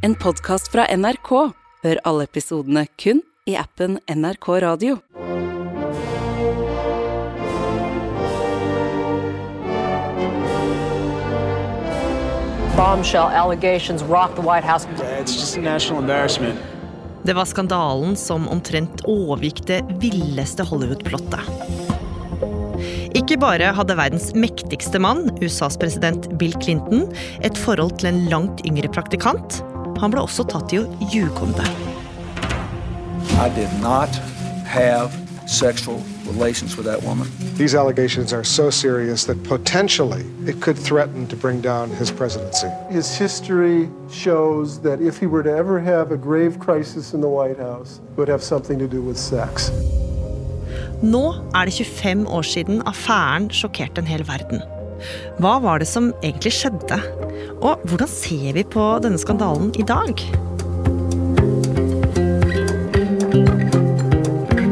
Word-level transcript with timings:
En 0.00 0.14
podkast 0.14 0.68
fra 0.70 0.84
NRK. 0.96 1.30
Hør 1.82 1.98
alle 2.06 2.26
episodene 2.28 2.84
kun 3.02 3.18
i 3.50 3.56
appen 3.58 3.98
NRK 4.06 4.48
Radio. 4.62 4.98
bombshell 12.78 13.26
allegations 13.26 14.04
rocked 14.04 14.36
the 14.36 14.42
White 14.42 14.62
House. 14.62 14.86
It's 15.18 15.34
just 15.34 15.56
a 15.56 15.60
national 15.60 15.98
embarrassment. 16.00 16.60
Det 17.22 17.34
var 17.34 17.44
skandalen 17.44 18.14
som 18.16 18.46
omtrent 18.48 19.02
overgikk 19.02 19.64
det 19.66 19.80
villeste 19.98 20.62
Hollywood-plottet. 20.62 21.42
Ikke 23.18 23.34
bare 23.42 23.72
hadde 23.74 23.96
verdens 23.98 24.30
mektigste 24.38 25.00
mann, 25.02 25.26
USAs 25.42 25.74
president 25.80 26.30
Bill 26.38 26.54
Clinton, 26.62 27.08
et 27.42 27.58
forhold 27.58 27.98
til 27.98 28.12
en 28.12 28.22
langt 28.30 28.62
yngre 28.68 28.88
praktikant. 28.94 29.58
Han 30.00 30.10
ble 30.10 30.22
også 30.22 30.44
tatt 30.48 30.72
i 30.72 30.80
å 30.82 30.86
ljuge 31.12 31.42
om 31.42 31.52
det. 31.58 31.68
I 33.38 33.48
did 33.54 33.70
not 33.82 34.10
have 34.66 35.10
sexual 35.48 36.02
relations 36.26 36.76
with 36.76 36.86
that 36.86 37.02
woman. 37.02 37.28
These 37.56 37.74
allegations 37.74 38.32
are 38.32 38.44
so 38.44 38.70
serious 38.70 39.24
that 39.24 39.42
potentially 39.44 40.24
it 40.46 40.60
could 40.60 40.78
threaten 40.78 41.26
to 41.28 41.36
bring 41.36 41.60
down 41.60 41.90
his 41.90 42.10
presidency. 42.10 42.68
His 42.90 43.16
history 43.16 43.88
shows 44.10 44.80
that 44.80 45.00
if 45.00 45.18
he 45.18 45.26
were 45.26 45.42
to 45.42 45.50
ever 45.50 45.80
have 45.80 46.12
a 46.12 46.16
grave 46.16 46.58
crisis 46.58 47.14
in 47.14 47.20
the 47.20 47.28
White 47.28 47.58
House, 47.58 48.00
it 48.10 48.18
would 48.18 48.28
have 48.28 48.42
something 48.42 48.78
to 48.78 48.86
do 48.86 49.00
with 49.02 49.16
sex. 49.16 49.70
Nå 51.02 51.34
er 51.54 51.64
det 51.64 51.72
25 51.72 52.26
år 52.26 52.42
siden 52.42 52.82
affæren 52.86 53.50
sjokkerte 53.50 54.02
en 54.02 54.06
hel 54.06 54.26
verden. 54.26 54.62
Hva 55.38 55.58
var 55.62 55.78
det 55.78 55.86
som 55.88 56.12
egentlig 56.22 56.52
skjedde? 56.52 56.98
Og 57.58 57.80
hvordan 57.90 58.10
ser 58.10 58.52
vi 58.54 58.62
på 58.62 58.84
denne 59.02 59.18
skandalen 59.18 59.72
i 59.78 59.86
dag? 59.86 60.20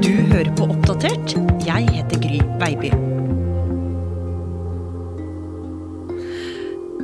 Du 0.04 0.12
hører 0.30 0.52
på 0.54 0.68
Oppdatert. 0.70 1.34
Jeg 1.66 1.88
heter 1.90 2.22
Gry 2.22 2.38
Baby. 2.62 2.92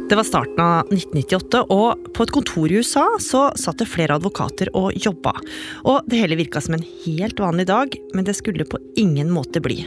Det 0.07 0.19
var 0.19 0.29
starten 0.29 0.61
av 0.61 0.91
1998, 0.93 1.65
og 1.73 2.07
på 2.13 2.27
et 2.27 2.35
kontor 2.37 2.69
i 2.71 2.79
USA 2.79 3.07
så 3.23 3.47
satt 3.59 3.81
det 3.81 3.89
flere 3.89 4.21
advokater 4.21 4.69
og 4.77 4.93
jobba. 4.95 5.33
Og 5.89 6.05
det 6.07 6.21
hele 6.21 6.39
virka 6.39 6.61
som 6.63 6.77
en 6.77 6.87
helt 7.07 7.41
vanlig 7.41 7.67
dag, 7.73 7.97
men 8.13 8.29
det 8.29 8.37
skulle 8.39 8.69
på 8.69 8.79
ingen 9.01 9.33
måte 9.33 9.63
bli. 9.65 9.81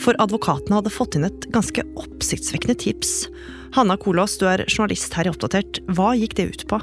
For 0.00 0.16
advokatene 0.22 0.78
hadde 0.78 0.94
fått 0.94 1.18
inn 1.18 1.26
et 1.28 1.50
ganske 1.52 1.84
oppsiktsvekkende 2.00 2.78
tips. 2.80 3.26
Hanna 3.72 3.96
Kolås, 3.96 4.38
du 4.38 4.48
er 4.50 4.64
journalist 4.66 5.14
her 5.14 5.28
i 5.28 5.30
Oppdatert. 5.30 5.78
Hva 5.94 6.10
gikk 6.18 6.34
det 6.38 6.46
ut 6.50 6.62
på? 6.70 6.80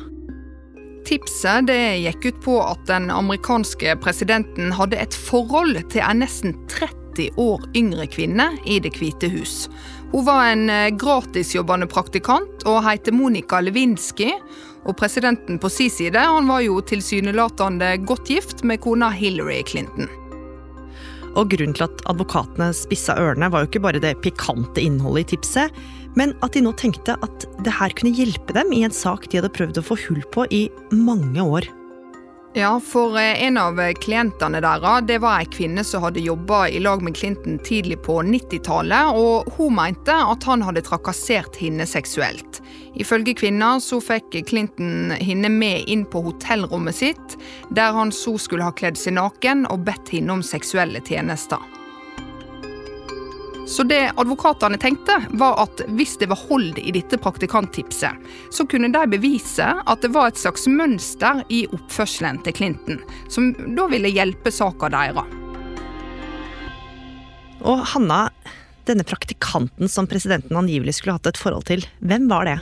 Tipset 1.07 1.67
det 1.67 1.99
gikk 1.99 2.29
ut 2.29 2.37
på 2.45 2.55
at 2.63 2.85
den 2.87 3.09
amerikanske 3.11 3.97
presidenten 4.03 4.71
hadde 4.75 4.99
et 4.99 5.15
forhold 5.15 5.81
til 5.91 6.03
en 6.03 6.23
nesten 6.23 6.55
30 6.71 7.35
år 7.43 7.65
yngre 7.75 8.07
kvinne 8.11 8.45
i 8.63 8.79
Det 8.79 8.93
hvite 8.95 9.27
hus. 9.33 9.65
Hun 10.13 10.23
var 10.29 10.53
en 10.53 10.71
gratisjobbende 10.95 11.89
praktikant 11.91 12.63
og 12.63 12.79
heter 12.87 13.15
Monica 13.15 13.59
Lewinsky. 13.59 14.31
Og 14.87 14.95
presidenten 14.95 15.59
på 15.59 15.67
sin 15.67 15.91
side 15.91 16.23
han 16.23 16.47
var 16.47 16.63
jo 16.63 16.79
tilsynelatende 16.79 17.97
godt 18.07 18.31
gift 18.31 18.63
med 18.63 18.79
kona 18.79 19.11
Hillary 19.11 19.59
Clinton. 19.67 20.07
Og 21.35 21.51
grunnen 21.51 21.75
til 21.75 21.85
at 21.85 22.03
advokatene 22.09 22.71
spissa 22.73 23.17
ørene, 23.19 23.51
var 23.51 23.65
jo 23.65 23.69
ikke 23.73 23.83
bare 23.83 24.01
det 24.01 24.15
pikante 24.23 24.81
innholdet 24.81 25.27
i 25.27 25.35
tipset, 25.35 25.81
men 26.17 26.33
at 26.41 26.57
de 26.57 26.65
nå 26.65 26.73
tenkte 26.79 27.17
at 27.23 27.47
det 27.65 27.73
her 27.77 27.93
kunne 27.97 28.15
hjelpe 28.17 28.55
dem 28.57 28.73
i 28.73 28.83
en 28.87 28.95
sak 28.95 29.29
de 29.29 29.39
hadde 29.39 29.53
prøvd 29.53 29.81
å 29.81 29.87
få 29.91 29.99
hull 30.07 30.23
på 30.33 30.47
i 30.53 30.67
mange 30.93 31.43
år. 31.43 31.69
Ja, 32.57 32.79
for 32.81 33.19
en 33.19 33.57
av 33.61 33.77
klientene 34.01 34.57
deres 34.63 35.03
det 35.05 35.19
var 35.21 35.43
ei 35.43 35.49
kvinne 35.53 35.83
som 35.85 36.01
hadde 36.07 36.23
jobba 36.25 36.63
i 36.73 36.79
lag 36.81 37.03
med 37.05 37.13
Clinton 37.19 37.59
tidlig 37.61 37.99
på 38.07 38.15
90-tallet, 38.25 39.13
og 39.13 39.51
hun 39.59 39.75
mente 39.77 40.15
at 40.15 40.47
han 40.49 40.65
hadde 40.65 40.81
trakassert 40.87 41.59
henne 41.61 41.85
seksuelt. 41.85 42.61
Ifølge 42.97 43.37
kvinna 43.37 43.75
så 43.83 44.01
fikk 44.01 44.39
Clinton 44.49 45.13
henne 45.19 45.53
med 45.53 45.85
inn 45.85 46.07
på 46.09 46.23
hotellrommet 46.31 46.97
sitt, 46.97 47.37
der 47.69 47.93
han 47.93 48.15
så 48.15 48.39
skulle 48.41 48.65
ha 48.65 48.73
kledd 48.73 48.97
seg 48.97 49.19
naken 49.19 49.67
og 49.69 49.85
bedt 49.85 50.15
henne 50.17 50.39
om 50.39 50.45
seksuelle 50.45 51.03
tjenester. 51.05 51.61
Så 53.67 53.83
det 53.83 54.13
advokatene 54.15 54.77
tenkte, 54.79 55.17
var 55.35 55.57
at 55.59 55.81
hvis 55.97 56.15
det 56.21 56.29
var 56.31 56.39
hold 56.47 56.77
i 56.79 56.93
dette 56.95 57.19
praktikanttipset, 57.19 58.15
så 58.51 58.65
kunne 58.69 58.87
de 58.93 59.01
bevise 59.11 59.65
at 59.67 60.05
det 60.05 60.13
var 60.15 60.31
et 60.31 60.39
slags 60.39 60.69
mønster 60.71 61.43
i 61.51 61.65
oppførselen 61.75 62.39
til 62.45 62.55
Clinton, 62.55 63.01
som 63.27 63.51
da 63.75 63.89
ville 63.91 64.13
hjelpe 64.13 64.53
saka 64.55 64.87
deres. 64.93 65.35
Og 67.67 67.83
Hanna, 67.91 68.29
denne 68.87 69.03
praktikanten 69.03 69.91
som 69.91 70.07
presidenten 70.07 70.55
angivelig 70.55 70.95
skulle 71.01 71.17
hatt 71.17 71.27
et 71.33 71.41
forhold 71.41 71.67
til, 71.67 71.83
hvem 71.99 72.31
var 72.31 72.47
det? 72.47 72.59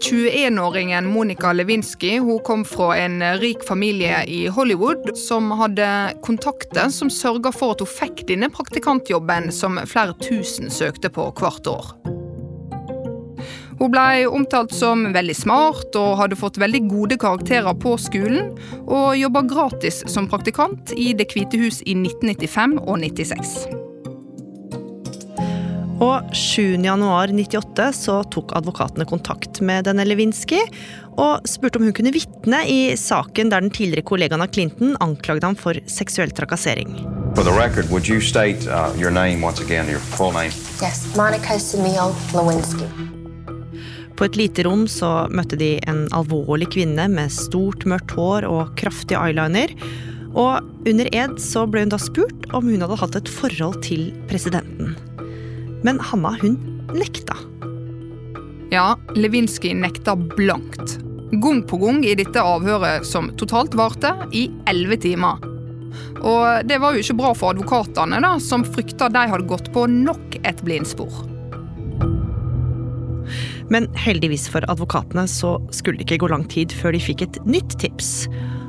21-åringen 0.00 1.06
Monica 1.06 1.52
Lewinsky 1.52 2.18
hun 2.18 2.38
kom 2.38 2.64
fra 2.64 2.96
en 2.98 3.22
rik 3.38 3.64
familie 3.66 4.24
i 4.24 4.46
Hollywood 4.46 5.16
som 5.18 5.50
hadde 5.50 5.88
kontakter 6.22 6.88
som 6.94 7.10
sørga 7.10 7.52
for 7.54 7.74
at 7.74 7.82
hun 7.82 7.90
fikk 7.90 8.22
denne 8.28 8.50
praktikantjobben 8.54 9.50
som 9.54 9.80
flere 9.90 10.14
tusen 10.22 10.70
søkte 10.70 11.10
på 11.10 11.26
hvert 11.40 11.66
år. 11.70 11.90
Hun 13.78 13.92
ble 13.94 14.26
omtalt 14.26 14.72
som 14.74 15.04
veldig 15.14 15.36
smart 15.38 15.98
og 15.98 16.16
hadde 16.18 16.38
fått 16.38 16.58
veldig 16.58 16.84
gode 16.90 17.18
karakterer 17.22 17.76
på 17.78 17.94
skolen, 18.02 18.54
og 18.86 19.18
jobba 19.18 19.44
gratis 19.46 20.02
som 20.10 20.30
praktikant 20.30 20.94
i 20.98 21.12
Det 21.14 21.30
hvite 21.30 21.60
hus 21.62 21.82
i 21.86 21.94
1995 21.94 22.80
og 22.82 22.98
96. 23.06 23.87
Og 25.98 26.30
7.1.98 26.30 27.86
så 27.96 28.20
tok 28.30 28.52
advokatene 28.54 29.06
kontakt 29.08 29.58
med 29.64 29.88
denne 29.88 30.04
Lewinsky 30.06 30.60
og 31.18 31.46
spurte 31.50 31.80
om 31.80 31.88
hun 31.88 31.94
kunne 31.96 32.12
vitne 32.14 32.60
i 32.70 32.94
saken 32.94 33.50
der 33.50 33.64
den 33.64 33.74
tidligere 33.74 34.06
kollegaen 34.06 34.44
av 34.44 34.52
Clinton 34.54 34.94
anklagde 35.02 35.48
ham 35.48 35.58
for 35.58 35.74
seksuell 35.90 36.30
trakassering. 36.30 36.94
For 37.34 37.42
the 37.42 37.54
record, 37.54 37.90
would 37.90 38.06
you 38.06 38.20
state 38.20 38.68
uh, 38.70 38.94
your 38.94 39.10
name 39.10 39.42
once 39.42 39.60
again, 39.60 39.90
your 39.90 39.98
full 40.14 40.30
name? 40.32 40.54
Yes, 40.78 41.02
Monica 41.16 41.58
Simil 41.58 42.14
Lewinsky. 42.34 42.86
På 44.18 44.26
et 44.26 44.38
lite 44.38 44.62
rom 44.66 44.86
så 44.90 45.26
møtte 45.30 45.58
de 45.58 45.76
en 45.90 46.06
alvorlig 46.14 46.70
kvinne 46.74 47.04
med 47.10 47.34
stort, 47.34 47.86
mørkt 47.86 48.14
hår 48.14 48.46
og 48.46 48.72
kraftig 48.78 49.18
eyeliner. 49.18 49.74
Og 50.38 50.62
under 50.86 51.10
ed 51.10 51.38
så 51.42 51.66
ble 51.70 51.84
hun 51.86 51.94
da 51.94 51.98
spurt 52.02 52.48
om 52.54 52.70
hun 52.70 52.82
hadde 52.82 52.98
hatt 53.02 53.18
et 53.18 53.30
forhold 53.30 53.78
til 53.86 54.10
presidenten. 54.30 54.94
Men 55.86 56.00
Hanna, 56.00 56.34
hun 56.42 56.56
nekta. 56.94 57.36
Ja, 58.70 58.96
Lewinsky 59.14 59.74
nekta 59.74 60.16
blankt. 60.16 60.98
Gang 61.32 61.62
på 61.68 61.76
gang 61.76 62.02
i 62.04 62.16
dette 62.16 62.42
avhøret, 62.42 63.06
som 63.06 63.30
totalt 63.40 63.76
varte 63.78 64.10
i 64.32 64.48
elleve 64.68 64.98
timer. 65.00 65.40
Og 66.18 66.68
det 66.68 66.80
var 66.82 66.94
jo 66.94 67.02
ikke 67.02 67.18
bra 67.20 67.32
for 67.36 67.54
advokatene, 67.54 68.20
da, 68.24 68.34
som 68.42 68.66
frykta 68.66 69.10
de 69.12 69.24
hadde 69.30 69.48
gått 69.48 69.70
på 69.74 69.86
nok 69.90 70.38
et 70.42 70.62
blindspor. 70.66 71.24
Men 73.72 73.88
heldigvis 74.00 74.48
for 74.48 74.64
advokatene 74.72 75.26
så 75.28 75.58
skulle 75.74 76.00
det 76.00 76.08
ikke 76.08 76.22
gå 76.24 76.30
lang 76.32 76.46
tid 76.48 76.72
før 76.72 76.96
de 76.96 77.02
fikk 77.04 77.26
et 77.26 77.40
nytt 77.48 77.76
tips. 77.80 78.28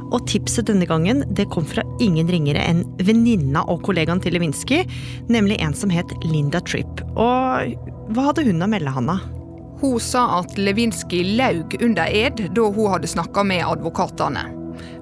Og 0.10 0.26
tipset 0.30 0.70
denne 0.70 0.88
gangen 0.90 1.24
det 1.38 1.50
kom 1.54 1.66
fra 1.68 1.84
ingen 2.02 2.30
ringere 2.32 2.64
enn 2.66 2.84
venninna 3.06 3.64
og 3.70 3.84
kollegaen 3.86 4.22
til 4.24 4.34
Lewinsky, 4.36 4.84
nemlig 5.30 5.60
en 5.62 5.76
som 5.78 5.94
het 5.94 6.14
Linda 6.26 6.62
Tripp. 6.66 7.04
Og 7.14 7.76
hva 8.16 8.30
hadde 8.30 8.48
hun 8.48 8.66
å 8.66 8.70
melde, 8.70 8.94
Hanna? 8.96 9.20
Hun 9.80 10.00
sa 10.04 10.26
at 10.42 10.58
Lewinsky 10.60 11.22
laug 11.38 11.78
under 11.80 12.10
ed 12.12 12.42
da 12.58 12.66
hun 12.68 12.96
hadde 12.96 13.12
snakka 13.12 13.46
med 13.48 13.64
advokatene. 13.68 14.50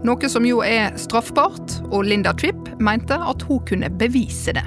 Noe 0.06 0.30
som 0.30 0.46
jo 0.46 0.60
er 0.66 0.94
straffbart, 1.00 1.80
og 1.90 2.06
Linda 2.10 2.34
Tripp 2.38 2.70
mente 2.84 3.18
at 3.18 3.46
hun 3.48 3.64
kunne 3.70 3.90
bevise 3.98 4.54
det. 4.58 4.66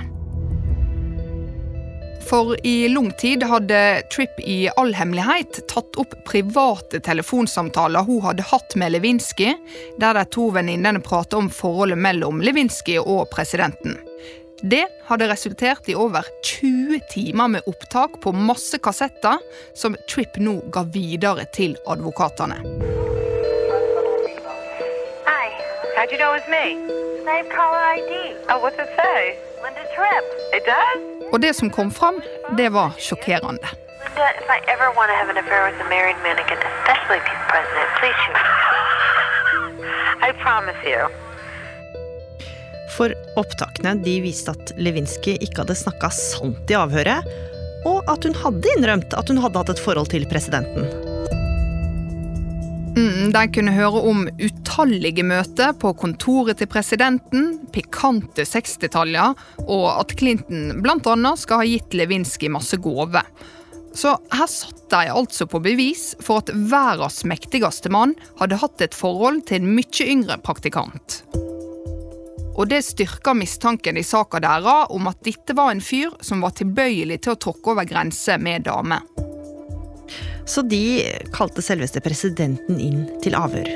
For 2.31 2.57
i 2.63 2.89
lang 2.89 3.11
tid 3.11 3.43
hadde 3.43 4.03
Tripp 4.15 4.41
i 4.41 4.69
all 4.77 4.93
hemmelighet 4.95 5.65
tatt 5.69 5.97
opp 5.99 6.13
private 6.25 7.01
telefonsamtaler 7.03 8.07
hun 8.07 8.21
hadde 8.23 8.45
hatt 8.47 8.77
med 8.79 8.93
Lewinsky, 8.95 9.57
der 9.99 10.15
de 10.15 10.23
to 10.31 10.47
venninnene 10.55 11.03
pratet 11.03 11.35
om 11.41 11.49
forholdet 11.51 11.99
mellom 11.99 12.39
Lewinsky 12.39 13.01
og 13.03 13.25
presidenten. 13.35 13.99
Det 14.63 14.85
hadde 15.09 15.31
resultert 15.33 15.91
i 15.91 15.99
over 15.99 16.23
20 16.47 17.03
timer 17.11 17.51
med 17.57 17.67
opptak 17.67 18.21
på 18.23 18.31
masse 18.31 18.79
kassetter, 18.79 19.43
som 19.75 19.99
Tripp 20.07 20.39
nå 20.39 20.61
ga 20.71 20.87
videre 20.87 21.51
til 21.51 21.75
advokatene. 21.83 22.63
Hi, 25.27 25.47
how'd 25.99 26.15
you 26.15 26.19
know 26.23 26.31
it 26.31 26.47
was 26.47 26.51
me? 26.55 26.79
Have 27.27 27.51
caller 27.51 27.83
ID. 27.99 28.37
Oh, 28.49 28.63
what's 28.63 28.79
it 28.79 28.91
say? 28.95 29.50
Og 31.33 31.39
det 31.41 31.55
som 31.57 31.71
kom 31.71 31.91
fram, 31.95 32.23
det 32.59 32.69
var 32.75 32.91
sjokkerende. 32.99 33.69
For 42.97 43.15
opptakene 43.41 43.95
de 44.05 44.21
viste 44.25 44.53
at 44.53 44.73
Lewinsky 44.81 45.37
ikke 45.39 45.63
hadde 45.63 45.79
snakka 45.79 46.11
sant 46.15 46.73
i 46.73 46.77
avhøret, 46.77 47.21
og 47.89 47.99
at 48.11 48.27
hun 48.27 48.37
hadde 48.43 48.75
innrømt 48.77 49.15
at 49.17 49.31
hun 49.31 49.41
hadde 49.41 49.63
hatt 49.63 49.73
et 49.77 49.85
forhold 49.85 50.11
til 50.13 50.27
presidenten. 50.29 51.10
Mm, 52.97 53.31
de 53.31 53.43
kunne 53.55 53.73
høre 53.77 54.01
om 54.11 54.25
utallige 54.41 55.23
møter 55.27 55.73
på 55.79 55.93
kontoret 55.99 56.59
til 56.59 56.69
presidenten, 56.71 57.53
pikante 57.75 58.43
60-tallet, 58.49 59.39
og 59.67 59.87
at 59.95 60.15
Clinton 60.19 60.83
bl.a. 60.83 61.35
skal 61.39 61.63
ha 61.63 61.69
gitt 61.69 61.95
Lewinsky 61.95 62.51
masse 62.51 62.81
gaver. 62.83 63.29
Så 63.95 64.15
her 64.35 64.51
satt 64.51 64.85
de 64.91 65.07
altså 65.11 65.47
på 65.51 65.63
bevis 65.63 66.13
for 66.23 66.43
at 66.43 66.51
verdens 66.51 67.23
mektigste 67.27 67.91
mann 67.95 68.17
hadde 68.41 68.59
hatt 68.63 68.83
et 68.83 68.97
forhold 68.97 69.43
til 69.47 69.63
en 69.63 69.73
mye 69.79 70.07
yngre 70.07 70.39
praktikant. 70.43 71.23
Og 72.61 72.69
det 72.71 72.83
styrka 72.85 73.35
mistanken 73.39 73.99
i 73.99 74.05
saka 74.05 74.43
deres 74.43 74.91
om 74.93 75.09
at 75.11 75.23
dette 75.27 75.55
var 75.57 75.73
en 75.73 75.83
fyr 75.83 76.13
som 76.21 76.43
var 76.45 76.59
tilbøyelig 76.59 77.23
til 77.25 77.35
å 77.35 77.41
tråkke 77.47 77.75
over 77.75 77.89
grenser 77.89 78.43
med 78.43 78.67
damer. 78.67 79.07
Så 80.51 80.65
de 80.67 81.07
kalte 81.35 81.63
selveste 81.63 82.03
presidenten 82.03 82.81
inn 82.83 83.05
til 83.23 83.37
avhør. 83.39 83.69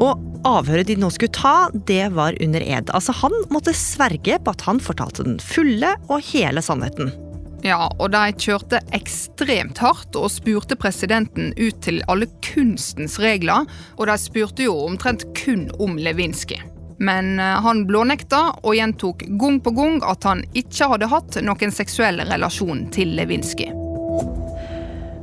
Og 0.00 0.22
avhøret 0.48 0.88
de 0.88 0.96
nå 0.96 1.10
skulle 1.12 1.36
ta, 1.36 1.68
det 1.88 2.06
var 2.16 2.38
under 2.40 2.64
ed. 2.64 2.88
Altså 2.96 3.12
Han 3.20 3.34
måtte 3.52 3.76
sverge 3.76 4.38
på 4.40 4.54
at 4.54 4.64
han 4.64 4.80
fortalte 4.80 5.26
den 5.26 5.36
fulle 5.44 5.92
og 6.08 6.24
hele 6.32 6.64
sannheten. 6.64 7.12
Ja, 7.60 7.90
og 8.00 8.14
de 8.14 8.22
kjørte 8.40 8.80
ekstremt 8.96 9.82
hardt 9.84 10.16
og 10.16 10.30
spurte 10.32 10.78
presidenten 10.80 11.52
ut 11.58 11.82
til 11.84 12.00
alle 12.08 12.30
kunstens 12.46 13.18
regler, 13.20 13.68
og 13.98 14.08
de 14.08 14.16
spurte 14.16 14.64
jo 14.64 14.78
omtrent 14.86 15.26
kun 15.36 15.66
om 15.76 15.98
Lewinsky. 16.00 16.56
Men 17.00 17.36
eh, 17.40 17.60
han 17.64 17.84
blånekta 17.88 18.40
og 18.62 18.76
gjentok 18.76 19.26
gang 19.40 19.60
på 19.64 19.74
gang 19.76 20.00
at 20.08 20.24
han 20.28 20.42
ikke 20.56 20.88
hadde 20.94 21.12
hatt 21.12 21.38
noen 21.44 21.72
seksuell 21.72 22.24
relasjon 22.32 22.86
til 22.96 23.12
Lewinsky. 23.20 23.68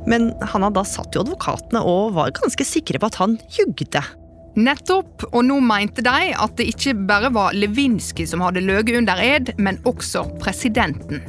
Men 0.08 0.30
han 0.40 0.64
hadde 0.64 0.78
da 0.80 0.86
satt 0.88 1.16
jo 1.16 1.24
advokatene 1.24 1.82
og 1.84 2.14
var 2.16 2.32
ganske 2.38 2.64
sikre 2.66 3.00
på 3.00 3.10
at 3.10 3.20
han 3.20 3.36
jugde. 3.58 4.02
Nettopp, 4.58 5.28
og 5.30 5.42
nå 5.46 5.60
mente 5.62 6.02
de 6.02 6.32
at 6.34 6.56
det 6.58 6.70
ikke 6.72 6.96
bare 7.06 7.30
var 7.34 7.54
Lewinsky 7.54 8.26
som 8.26 8.42
hadde 8.42 8.64
løyet 8.64 8.96
under 8.98 9.20
ed, 9.22 9.52
men 9.60 9.78
også 9.86 10.24
presidenten. 10.42 11.22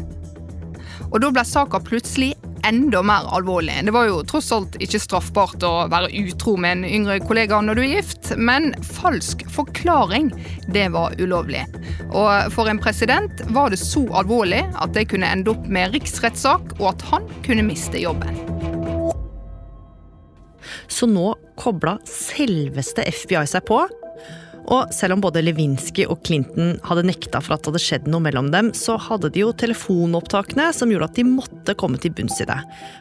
Og 1.10 1.20
da 1.22 1.32
ble 1.34 1.44
saka 1.46 1.82
plutselig 1.82 2.34
enda 2.68 3.02
mer 3.06 3.28
alvorlig. 3.34 3.76
Det 3.86 3.94
var 3.96 4.10
jo 4.10 4.22
tross 4.28 4.52
alt 4.54 4.76
ikke 4.84 5.02
straffbart 5.02 5.64
å 5.66 5.88
være 5.92 6.12
utro 6.26 6.56
med 6.60 6.80
en 6.80 6.86
yngre 6.90 7.20
kollega 7.24 7.62
når 7.64 7.80
du 7.80 7.84
er 7.86 7.94
gift, 7.96 8.32
men 8.38 8.72
falsk 8.98 9.46
forklaring, 9.54 10.32
det 10.68 10.90
var 10.96 11.18
ulovlig. 11.22 11.66
Og 12.10 12.54
for 12.54 12.70
en 12.70 12.82
president 12.82 13.44
var 13.56 13.74
det 13.74 13.82
så 13.82 14.06
alvorlig 14.22 14.66
at 14.76 14.96
det 14.98 15.10
kunne 15.14 15.30
ende 15.30 15.54
opp 15.56 15.70
med 15.72 15.96
riksrettssak, 15.96 16.80
og 16.80 16.94
at 16.94 17.10
han 17.14 17.30
kunne 17.48 17.68
miste 17.70 18.02
jobben. 18.02 18.59
Så 20.90 21.08
nå 21.10 21.34
kobla 21.60 21.98
selveste 22.10 23.06
FBI 23.06 23.46
seg 23.50 23.66
på. 23.70 23.84
Og 24.70 24.92
selv 24.94 25.16
om 25.16 25.24
både 25.24 25.42
Lewinsky 25.42 26.06
og 26.10 26.22
Clinton 26.28 26.76
hadde 26.86 27.08
nekta 27.08 27.42
for 27.42 27.56
at 27.56 27.64
det 27.64 27.72
hadde 27.72 27.82
skjedd 27.82 28.10
noe 28.12 28.22
mellom 28.22 28.52
dem, 28.54 28.70
så 28.78 29.00
hadde 29.02 29.32
de 29.34 29.42
jo 29.42 29.54
telefonopptakene 29.58 30.68
som 30.76 30.92
gjorde 30.94 31.10
at 31.10 31.18
de 31.18 31.26
måtte 31.26 31.76
komme 31.80 31.98
til 32.02 32.14
bunns 32.14 32.38
i 32.44 32.48
det. 32.50 32.60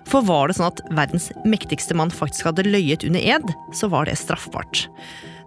For 0.08 0.25
var 0.25 0.49
det 0.49 0.56
sånn 0.58 0.70
at 0.70 0.85
verdens 0.96 1.29
mektigste 1.49 1.96
mann 1.99 2.14
faktisk 2.14 2.49
hadde 2.49 2.67
løyet 2.69 3.05
under 3.08 3.20
ed, 3.20 3.52
så 3.76 3.90
var 3.93 4.08
det 4.08 4.17
straffbart. 4.20 4.87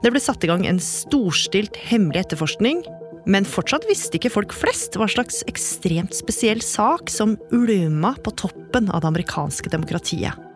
Det 0.01 0.13
ble 0.13 0.21
satt 0.21 0.45
i 0.45 0.49
gang 0.49 0.65
en 0.69 0.81
storstilt 0.81 1.77
hemmelig 1.89 2.25
etterforskning, 2.25 2.83
men 3.29 3.45
fortsatt 3.45 3.85
visste 3.89 4.17
ikke 4.17 4.33
folk 4.33 4.53
flest 4.53 4.97
hva 4.97 5.05
slags 5.09 5.43
ekstremt 5.49 6.15
spesiell 6.17 6.61
sak 6.65 7.09
som 7.13 7.35
ulma 7.53 8.15
på 8.25 8.33
toppen 8.37 8.89
av 8.89 9.03
det 9.03 9.11
amerikanske 9.11 9.73
demokratiet. 9.73 10.50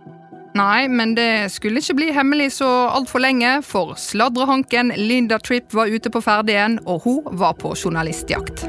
Nei, 0.55 0.87
men 0.87 1.17
det 1.17 1.51
skulle 1.51 1.81
ikke 1.83 1.97
bli 1.97 2.13
hemmelig 2.15 2.53
så 2.61 2.67
altfor 2.95 3.19
lenge, 3.19 3.57
for 3.67 3.97
sladrehanken 3.99 4.93
Linda 4.95 5.35
Tripp 5.43 5.75
var 5.75 5.91
ute 5.91 6.07
på 6.07 6.21
ferde 6.23 6.53
igjen, 6.53 6.77
og 6.87 7.03
hun 7.03 7.25
var 7.35 7.57
på 7.59 7.73
journalistjakt. 7.75 8.63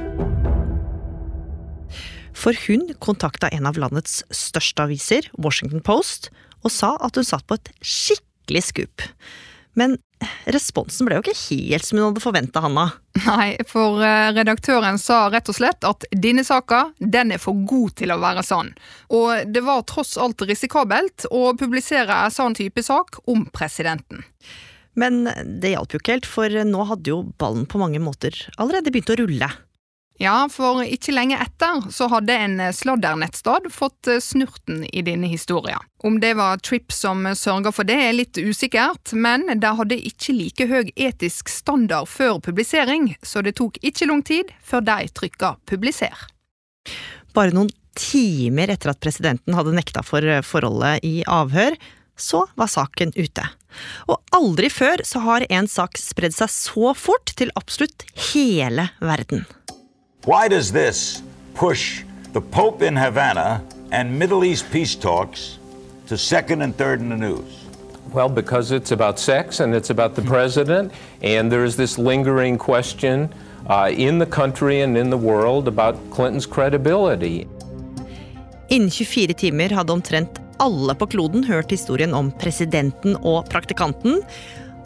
For 2.34 2.58
hun 2.66 2.88
kontakta 2.98 3.52
en 3.54 3.70
av 3.70 3.78
landets 3.78 4.24
største 4.34 4.82
aviser, 4.82 5.30
Washington 5.38 5.84
Post, 5.86 6.32
og 6.66 6.74
sa 6.74 6.96
at 7.06 7.14
hun 7.14 7.26
satt 7.26 7.46
på 7.46 7.60
et 7.60 7.70
skikkelig 7.78 8.64
skup. 8.72 9.06
Men 9.76 9.98
responsen 10.48 11.04
ble 11.06 11.18
jo 11.18 11.24
ikke 11.24 11.36
helt 11.36 11.84
som 11.84 11.98
hun 11.98 12.06
hadde 12.08 12.22
forventa, 12.24 12.62
Hanna. 12.64 12.86
Nei, 13.26 13.50
for 13.68 14.00
eh, 14.04 14.30
redaktøren 14.32 14.96
sa 15.00 15.26
rett 15.32 15.50
og 15.52 15.58
slett 15.58 15.84
at 15.84 16.06
denne 16.16 16.44
saka 16.46 16.86
den 16.98 17.34
er 17.36 17.42
for 17.42 17.58
god 17.68 17.96
til 18.00 18.14
å 18.14 18.20
være 18.22 18.44
sann. 18.46 18.72
Og 19.12 19.52
det 19.52 19.60
var 19.66 19.84
tross 19.88 20.16
alt 20.20 20.46
risikabelt 20.48 21.28
å 21.28 21.50
publisere 21.60 22.22
en 22.24 22.32
sånn 22.32 22.56
type 22.56 22.84
sak 22.86 23.20
om 23.28 23.44
presidenten. 23.52 24.24
Men 24.96 25.26
det 25.60 25.74
hjalp 25.74 25.92
jo 25.92 26.00
ikke 26.00 26.16
helt, 26.16 26.28
for 26.30 26.48
nå 26.48 26.88
hadde 26.88 27.12
jo 27.12 27.20
ballen 27.36 27.68
på 27.68 27.80
mange 27.82 28.00
måter 28.00 28.38
allerede 28.56 28.92
begynt 28.94 29.12
å 29.12 29.18
rulle. 29.20 29.50
Ja, 30.18 30.46
for 30.48 30.80
ikke 30.80 31.12
lenge 31.12 31.36
etter 31.42 31.82
så 31.92 32.08
hadde 32.08 32.36
en 32.40 32.60
sladdernettstad 32.72 33.68
fått 33.72 34.08
eh, 34.08 34.20
snurten 34.24 34.84
i 34.88 35.02
denne 35.04 35.28
historien. 35.28 35.82
Om 36.06 36.20
det 36.22 36.32
var 36.38 36.62
Tripp 36.64 36.92
som 36.92 37.26
sørga 37.36 37.72
for 37.74 37.88
det, 37.88 37.98
er 38.00 38.16
litt 38.16 38.38
usikkert, 38.40 39.12
men 39.12 39.44
de 39.60 39.72
hadde 39.80 39.98
ikke 40.08 40.36
like 40.36 40.68
høy 40.70 40.92
etisk 40.94 41.52
standard 41.52 42.08
før 42.08 42.40
publisering, 42.40 43.10
så 43.20 43.44
det 43.44 43.58
tok 43.60 43.76
ikke 43.84 44.08
lang 44.08 44.22
tid 44.24 44.54
før 44.64 44.86
de 44.88 45.10
trykka 45.12 45.56
'publiser'. 45.66 46.24
Bare 47.36 47.52
noen 47.52 47.68
timer 47.96 48.72
etter 48.72 48.92
at 48.92 49.00
presidenten 49.00 49.56
hadde 49.56 49.76
nekta 49.76 50.04
for 50.06 50.24
eh, 50.24 50.44
forholdet 50.44 51.04
i 51.04 51.20
avhør, 51.28 51.76
så 52.16 52.46
var 52.56 52.72
saken 52.72 53.12
ute. 53.16 53.44
Og 54.08 54.16
aldri 54.32 54.70
før 54.72 55.02
så 55.04 55.20
har 55.26 55.44
en 55.52 55.68
sak 55.68 56.00
spredd 56.00 56.32
seg 56.32 56.48
så 56.52 56.94
fort 56.96 57.36
til 57.36 57.52
absolutt 57.60 58.06
hele 58.32 58.88
verden. 59.04 59.44
Why 60.26 60.48
does 60.48 60.72
this 60.72 61.22
push 61.54 62.02
the 62.32 62.40
Pope 62.40 62.82
in 62.82 62.96
Havana 62.96 63.62
and 63.92 64.18
Middle 64.18 64.44
East 64.44 64.68
peace 64.72 64.96
talks 64.96 65.60
to 66.08 66.18
second 66.18 66.62
and 66.62 66.76
third 66.76 66.98
in 66.98 67.10
the 67.10 67.16
news? 67.16 67.64
Well, 68.12 68.28
because 68.28 68.72
it's 68.72 68.90
about 68.90 69.20
sex 69.20 69.60
and 69.60 69.72
it's 69.72 69.90
about 69.90 70.16
the 70.16 70.22
president, 70.22 70.90
and 71.22 71.52
there's 71.52 71.76
this 71.76 71.96
lingering 71.96 72.58
question 72.58 73.32
uh, 73.68 73.92
in 73.94 74.18
the 74.18 74.26
country 74.26 74.80
and 74.80 74.98
in 74.98 75.10
the 75.10 75.16
world 75.16 75.68
about 75.68 75.94
Clinton's 76.10 76.46
credibility. 76.46 77.46
Innen 78.68 78.90
24 78.90 79.32
timer 79.32 79.70
hadde 79.70 79.92
omtrent 79.92 80.40
alle 80.58 80.94
på 80.94 81.06
kloden 81.06 81.44
hørt 81.44 81.70
historien 81.70 82.14
om 82.14 82.32
presidenten 82.32 83.14
og 83.22 83.46
praktikanten. 83.46 84.24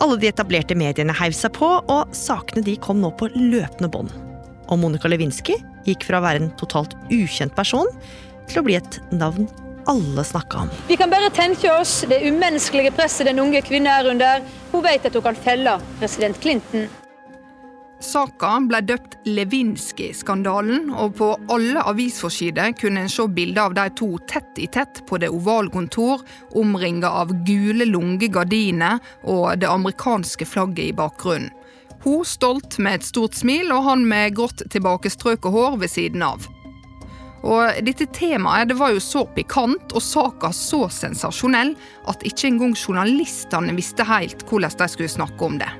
Alle 0.04 0.20
de 0.20 0.28
etablerte 0.28 0.76
mediene 0.76 1.16
heiv 1.16 1.32
seg 1.32 1.56
på, 1.56 1.78
og 1.80 2.12
sakene 2.12 2.60
de 2.60 2.76
kom 2.76 3.00
nå 3.00 3.16
på 3.16 3.32
løpende 3.32 3.88
bånd. 3.88 4.12
Og 4.70 4.78
Monica 4.78 5.10
Lewinsky 5.10 5.58
gikk 5.86 6.06
fra 6.06 6.20
å 6.20 6.24
være 6.24 6.44
en 6.44 6.52
totalt 6.60 6.94
ukjent 7.10 7.54
person 7.56 7.88
til 8.50 8.62
å 8.62 8.66
bli 8.66 8.78
et 8.78 9.00
navn 9.10 9.48
alle 9.90 10.24
snakka 10.24 10.64
om. 10.64 10.70
Vi 10.88 10.96
kan 11.00 11.10
bare 11.10 11.30
tenke 11.34 11.70
oss 11.72 12.04
det 12.08 12.22
umenneskelige 12.28 12.94
presset 12.94 13.26
den 13.30 13.42
unge 13.42 13.62
kvinnen 13.66 13.90
er 13.90 14.10
under. 14.12 14.42
Hun 14.70 14.84
vet 14.86 15.06
at 15.06 15.16
hun 15.16 15.24
kan 15.24 15.38
felle 15.38 15.78
president 15.98 16.40
Clinton. 16.42 16.88
Saka 18.00 18.54
ble 18.64 18.78
døpt 18.88 19.18
Lewinsky-skandalen, 19.28 20.86
og 20.96 21.18
på 21.18 21.26
alle 21.52 21.82
avisforsider 21.84 22.72
kunne 22.80 23.02
en 23.04 23.12
se 23.12 23.26
bilder 23.28 23.66
av 23.66 23.74
de 23.76 23.84
to 24.00 24.08
tett 24.30 24.56
i 24.56 24.70
tett 24.72 25.02
på 25.08 25.18
det 25.20 25.28
ovale 25.28 25.68
kontor, 25.74 26.24
omringa 26.56 27.10
av 27.20 27.34
gule, 27.44 27.84
lunge 27.84 28.30
gardiner 28.32 29.02
og 29.28 29.60
det 29.60 29.68
amerikanske 29.68 30.48
flagget 30.48 30.86
i 30.86 30.96
bakgrunnen. 30.96 31.52
Hun 32.04 32.24
stolt 32.24 32.78
med 32.78 33.00
et 33.00 33.08
stort 33.10 33.36
smil, 33.36 33.72
og 33.74 33.84
han 33.84 34.06
med 34.08 34.36
grått 34.38 34.64
tilbakestrøket 34.72 35.52
hår 35.52 35.76
ved 35.82 35.92
siden 35.92 36.24
av. 36.24 36.46
Og 37.40 37.84
dette 37.84 38.04
temaet 38.12 38.68
det 38.68 38.76
var 38.76 38.92
jo 38.92 39.00
så 39.00 39.24
pikant 39.36 39.94
og 39.96 40.04
saka 40.04 40.50
så 40.52 40.84
sensasjonell 40.92 41.72
at 42.10 42.24
ikke 42.28 42.50
engang 42.50 42.74
journalistene 42.76 43.76
visste 43.76 44.04
helt 44.04 44.44
hvordan 44.48 44.76
de 44.76 44.88
skulle 44.92 45.12
snakke 45.12 45.46
om 45.46 45.56
det. 45.60 45.70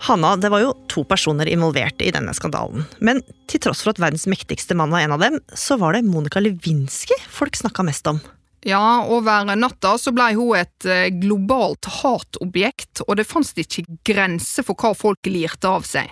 Hanna, 0.00 0.32
det 0.40 0.48
var 0.48 0.62
jo 0.64 0.72
to 0.88 1.04
personer 1.04 1.46
involvert 1.50 2.00
i 2.00 2.10
denne 2.14 2.32
skandalen. 2.34 2.86
Men 3.04 3.20
til 3.50 3.60
tross 3.60 3.84
for 3.84 3.92
at 3.92 4.00
verdens 4.00 4.24
mektigste 4.30 4.74
mann 4.78 4.94
var 4.94 5.04
en 5.04 5.14
av 5.14 5.20
dem, 5.22 5.36
så 5.52 5.76
var 5.78 5.92
det 5.94 6.06
Monica 6.08 6.40
Lewinsky 6.40 7.18
folk 7.28 7.58
snakka 7.58 7.84
mest 7.86 8.08
om. 8.08 8.22
Ja, 8.66 9.06
over 9.08 9.48
natta 9.56 9.94
så 9.96 10.12
ble 10.12 10.34
hun 10.36 10.58
et 10.58 10.84
eh, 10.84 11.08
globalt 11.16 11.88
hatobjekt, 12.02 13.06
og 13.06 13.16
det 13.16 13.28
fantes 13.28 13.56
ikke 13.56 13.86
grenser 14.04 14.66
for 14.66 14.76
hva 14.76 14.92
folk 14.96 15.30
lirte 15.30 15.70
av 15.70 15.86
seg. 15.88 16.10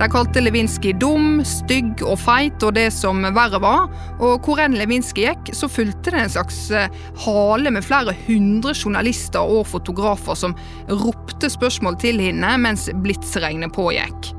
De 0.00 0.08
kalte 0.10 0.40
Lewinsky 0.40 0.90
dum, 0.98 1.42
stygg 1.46 2.00
og 2.02 2.16
feit 2.18 2.64
og 2.64 2.74
det 2.76 2.88
som 2.92 3.22
verre 3.36 3.60
var. 3.62 3.86
Og 4.24 4.44
hvor 4.44 4.60
enn 4.60 4.76
Lewinsky 4.76 5.28
gikk, 5.28 5.52
så 5.54 5.68
fulgte 5.70 6.12
det 6.12 6.24
en 6.24 6.34
slags 6.36 6.58
eh, 6.74 7.00
hale 7.24 7.72
med 7.72 7.86
flere 7.86 8.16
hundre 8.26 8.74
journalister 8.74 9.40
og 9.40 9.68
fotografer 9.70 10.36
som 10.36 10.56
ropte 10.90 11.52
spørsmål 11.52 12.00
til 12.02 12.20
henne 12.24 12.56
mens 12.64 12.88
blitsregnet 13.04 13.72
pågikk. 13.76 14.32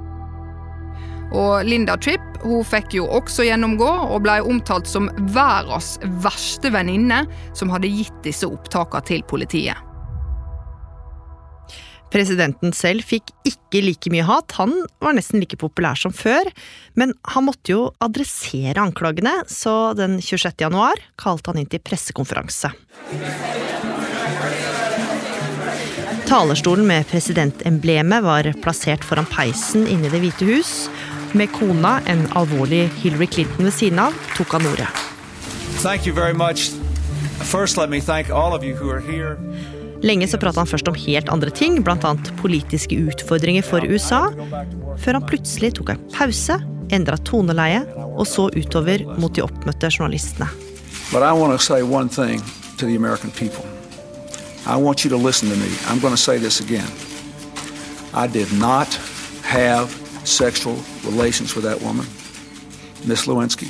Og 1.34 1.66
Linda 1.66 1.98
Tripp 1.98 2.44
hun 2.44 2.66
fikk 2.68 2.98
jo 2.98 3.08
også 3.08 3.46
gjennomgå, 3.48 3.88
og 3.88 4.26
ble 4.26 4.38
omtalt 4.44 4.90
som 4.90 5.10
verdens 5.34 5.96
verste 6.24 6.70
venninne 6.74 7.24
som 7.58 7.72
hadde 7.74 7.92
gitt 7.92 8.22
disse 8.26 8.48
opptakene 8.50 9.08
til 9.08 9.26
politiet. 9.30 9.80
Presidenten 12.14 12.76
selv 12.78 13.02
fikk 13.10 13.32
ikke 13.50 13.82
like 13.82 14.12
mye 14.14 14.26
hat, 14.28 14.54
han 14.60 14.76
var 15.02 15.16
nesten 15.18 15.42
like 15.42 15.58
populær 15.58 15.98
som 15.98 16.14
før, 16.14 16.46
men 17.00 17.16
han 17.34 17.48
måtte 17.48 17.74
jo 17.74 17.88
adressere 18.06 18.78
anklagene, 18.84 19.40
så 19.50 19.96
den 19.98 20.20
26. 20.22 20.54
januar 20.62 21.02
kalte 21.18 21.50
han 21.50 21.64
inn 21.64 21.72
til 21.72 21.82
pressekonferanse. 21.82 22.70
Talerstolen 26.30 26.86
med 26.88 27.10
presidentemblemet 27.10 28.24
var 28.24 28.48
plassert 28.62 29.04
foran 29.06 29.28
peisen 29.30 29.88
inne 29.90 30.08
i 30.08 30.14
Det 30.14 30.22
hvite 30.22 30.48
hus, 30.48 30.76
med 31.34 31.52
kona, 31.52 32.00
en 32.08 32.26
alvorlig 32.38 32.88
Hillary 33.02 33.28
Clinton 33.28 33.66
ved 33.66 33.74
siden 33.74 34.00
av, 34.00 34.16
tok 34.38 34.54
han 34.56 34.66
ordet. 34.70 34.88
Thank 35.82 36.08
you 36.08 36.16
very 36.16 36.34
much. 36.34 36.72
First, 37.44 37.78
let 37.78 37.90
me 37.90 38.00
thank 38.02 38.30
all 38.30 38.54
of 38.54 38.64
you 38.64 38.76
who 38.76 38.90
are 38.92 39.02
here. 39.02 39.38
Lenge 40.04 40.28
så 40.28 40.38
prata 40.38 40.60
han 40.60 40.68
først 40.68 40.88
om 40.88 40.96
helt 41.00 41.30
andre 41.32 41.50
ting, 41.50 41.80
bl.a. 41.84 42.16
politiske 42.42 42.96
utfordringer 42.96 43.64
for 43.64 43.86
USA, 43.88 44.26
før 45.00 45.20
han 45.20 45.28
plutselig 45.28 45.74
tok 45.78 45.94
en 45.94 46.02
pause, 46.12 46.58
endra 46.92 47.18
toneleie 47.24 47.86
og 48.04 48.28
så 48.28 48.50
utover 48.52 49.06
mot 49.18 49.34
de 49.34 49.46
oppmøtte 49.46 49.90
journalistene. 49.96 50.50
But 51.12 51.24
I 51.24 51.32
want 51.32 51.54
to 51.54 51.60
say 51.60 51.82
one 51.82 52.10
thing 52.10 52.44
to 52.78 52.86
the 52.86 52.96
American 52.96 53.32
people. 53.32 53.64
I 54.66 54.76
want 54.76 55.06
you 55.06 55.10
to 55.10 55.18
listen 55.18 55.50
to 55.50 55.56
me. 55.56 55.70
I'm 55.88 56.00
going 56.00 56.14
to 56.14 56.22
say 56.22 56.38
this 56.38 56.60
again. 56.60 56.88
I 58.14 58.28
did 58.28 58.52
not 58.60 58.88
have 59.44 60.03
sexual 60.24 60.78
relations 61.06 61.56
with 61.56 61.66
that 61.66 61.82
woman, 61.82 62.06
Miss 63.06 63.28
Lewinsky. 63.28 63.68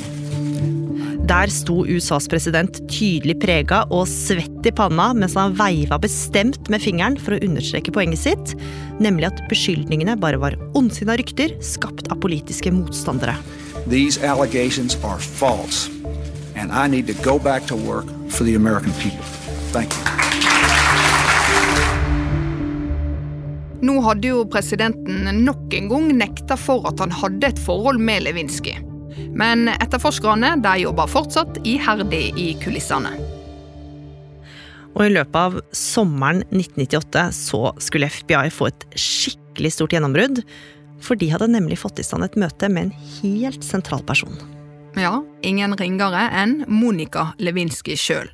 Der 1.23 1.47
sto 1.47 1.85
USAs 1.87 2.27
president 2.27 2.81
tydelig 2.91 3.37
prega 3.39 3.85
og 3.95 4.09
svett 4.11 4.67
i 4.67 4.73
panna 4.75 5.13
mens 5.15 5.37
han 5.39 5.55
veiva 5.55 5.95
bestemt 6.03 6.67
med 6.71 6.83
fingeren 6.83 7.15
for 7.15 7.37
å 7.37 7.39
understreke 7.47 7.93
poenget 7.95 8.19
sitt, 8.25 8.55
nemlig 8.99 9.29
at 9.29 9.39
beskyldningene 9.51 10.17
bare 10.19 10.41
var 10.41 10.57
ondsinna 10.75 11.15
rykter 11.19 11.55
skapt 11.63 12.11
av 12.11 12.19
politiske 12.23 12.73
motstandere. 12.75 13.37
These 13.87 14.19
allegations 14.19 14.97
are 15.03 15.19
false, 15.19 15.87
and 16.55 16.71
I 16.71 16.87
need 16.87 17.07
to 17.07 17.15
go 17.23 17.39
back 17.39 17.67
to 17.67 17.75
work 17.75 18.07
for 18.29 18.43
the 18.43 18.55
American 18.55 18.91
people. 18.99 19.23
Thank 19.71 19.95
you. 19.95 20.22
Nå 23.83 23.97
hadde 24.05 24.29
jo 24.31 24.45
presidenten 24.47 25.27
nok 25.43 25.73
en 25.75 25.89
gang 25.91 26.09
nekta 26.15 26.55
for 26.59 26.85
at 26.87 27.01
han 27.03 27.11
hadde 27.11 27.49
et 27.51 27.61
forhold 27.65 27.99
med 27.99 28.23
Lewinsky. 28.23 28.77
Men 29.35 29.67
etterforskerne 29.73 30.55
de 30.63 30.73
jobber 30.85 31.09
fortsatt 31.11 31.59
iherdig 31.67 32.29
i 32.39 32.53
kulissene. 32.63 33.11
Og 34.93 35.07
i 35.07 35.13
løpet 35.15 35.35
av 35.39 35.57
sommeren 35.75 36.43
1998 36.53 37.25
så 37.35 37.61
skulle 37.81 38.11
FBI 38.13 38.53
få 38.53 38.69
et 38.69 38.85
skikkelig 38.93 39.73
stort 39.75 39.95
gjennombrudd. 39.95 40.43
For 41.03 41.19
de 41.19 41.31
hadde 41.33 41.49
nemlig 41.51 41.81
fått 41.81 41.99
i 41.99 42.05
stand 42.07 42.23
et 42.23 42.37
møte 42.39 42.69
med 42.71 42.87
en 42.87 42.93
helt 43.17 43.65
sentral 43.65 44.05
person. 44.07 44.37
Ja, 44.95 45.17
ingen 45.41 45.73
ringere 45.75 46.27
enn 46.37 46.61
Monica 46.69 47.31
Lewinsky 47.41 47.97
sjøl. 47.99 48.29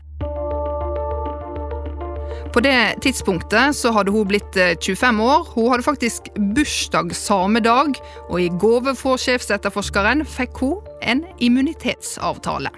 På 2.54 2.60
det 2.60 2.96
tidspunktet 3.02 3.76
så 3.78 3.92
hadde 3.94 4.12
hun 4.12 4.28
blitt 4.28 4.58
25 4.82 5.22
år. 5.22 5.48
Hun 5.54 5.70
hadde 5.70 5.84
faktisk 5.86 6.30
bursdag 6.56 7.14
samme 7.16 7.62
dag, 7.62 7.94
og 8.30 8.42
i 8.42 8.50
gave 8.62 8.96
fra 8.98 9.18
sjefsetterforskeren 9.22 10.26
fikk 10.26 10.64
hun 10.64 10.80
en 11.06 11.26
immunitetsavtale. 11.38 12.74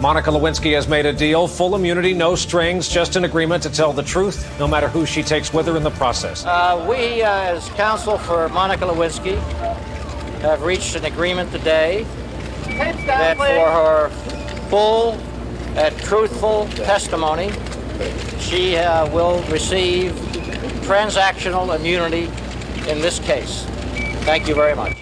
Monica 0.00 0.30
Lewinsky 0.30 0.72
has 0.74 0.88
made 0.88 1.06
a 1.06 1.12
deal. 1.12 1.48
Full 1.48 1.74
immunity, 1.74 2.14
no 2.14 2.34
strings, 2.36 2.88
just 2.88 3.16
an 3.16 3.24
agreement 3.24 3.62
to 3.62 3.70
tell 3.70 3.92
the 3.92 4.02
truth, 4.02 4.38
no 4.58 4.66
matter 4.66 4.88
who 4.88 5.04
she 5.04 5.22
takes 5.22 5.52
with 5.52 5.66
her 5.66 5.76
in 5.76 5.82
the 5.82 5.90
process. 5.90 6.44
Uh, 6.46 6.86
we, 6.88 7.22
uh, 7.22 7.56
as 7.56 7.68
counsel 7.70 8.16
for 8.16 8.48
Monica 8.48 8.84
Lewinsky, 8.84 9.36
have 10.40 10.62
reached 10.62 10.96
an 10.96 11.04
agreement 11.04 11.52
today 11.52 12.06
that 13.06 13.36
for 13.36 13.44
her 13.44 14.08
full 14.70 15.18
and 15.76 15.96
truthful 15.98 16.66
testimony, 16.76 17.50
she 18.40 18.76
uh, 18.76 19.08
will 19.14 19.42
receive 19.52 20.12
transactional 20.86 21.74
immunity 21.74 22.26
in 22.90 23.00
this 23.00 23.18
case. 23.20 23.64
Thank 24.24 24.48
you 24.48 24.54
very 24.54 24.74
much. 24.74 24.96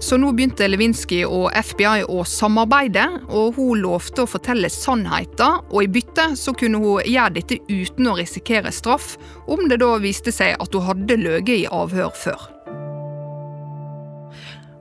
Så 0.00 0.16
nå 0.16 0.30
begynte 0.32 0.64
Lewinsky 0.68 1.24
og 1.26 1.50
FBI 1.52 2.04
å 2.08 2.22
samarbeide, 2.24 3.02
og 3.34 3.56
hun 3.58 3.80
lovte 3.82 4.22
å 4.22 4.30
fortelle 4.30 4.70
sannheten. 4.70 5.64
Og 5.68 5.84
i 5.84 5.90
bytte 5.98 6.30
så 6.38 6.54
kunne 6.56 6.78
hun 6.80 7.02
gjøre 7.02 7.34
dette 7.34 7.58
uten 7.66 8.06
å 8.06 8.14
risikere 8.16 8.72
straff, 8.72 9.16
om 9.50 9.66
det 9.68 9.80
da 9.82 9.90
viste 10.00 10.32
seg 10.32 10.54
at 10.62 10.72
hun 10.72 10.86
hadde 10.86 11.18
løyet 11.18 11.50
i 11.56 11.66
avhør 11.66 12.14
før. 12.14 12.46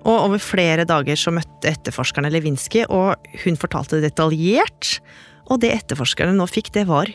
Og 0.07 0.15
over 0.29 0.39
flere 0.39 0.85
dager 0.87 1.19
så 1.19 1.33
møtte 1.35 1.73
etterforskerne 1.73 2.31
Lewinsky, 2.31 2.85
og 2.87 3.17
hun 3.43 3.59
fortalte 3.59 3.99
detaljert. 4.03 4.99
Og 5.47 5.61
det 5.63 5.73
etterforskerne 5.75 6.35
nå 6.35 6.47
fikk, 6.51 6.73
det 6.75 6.87
var 6.89 7.11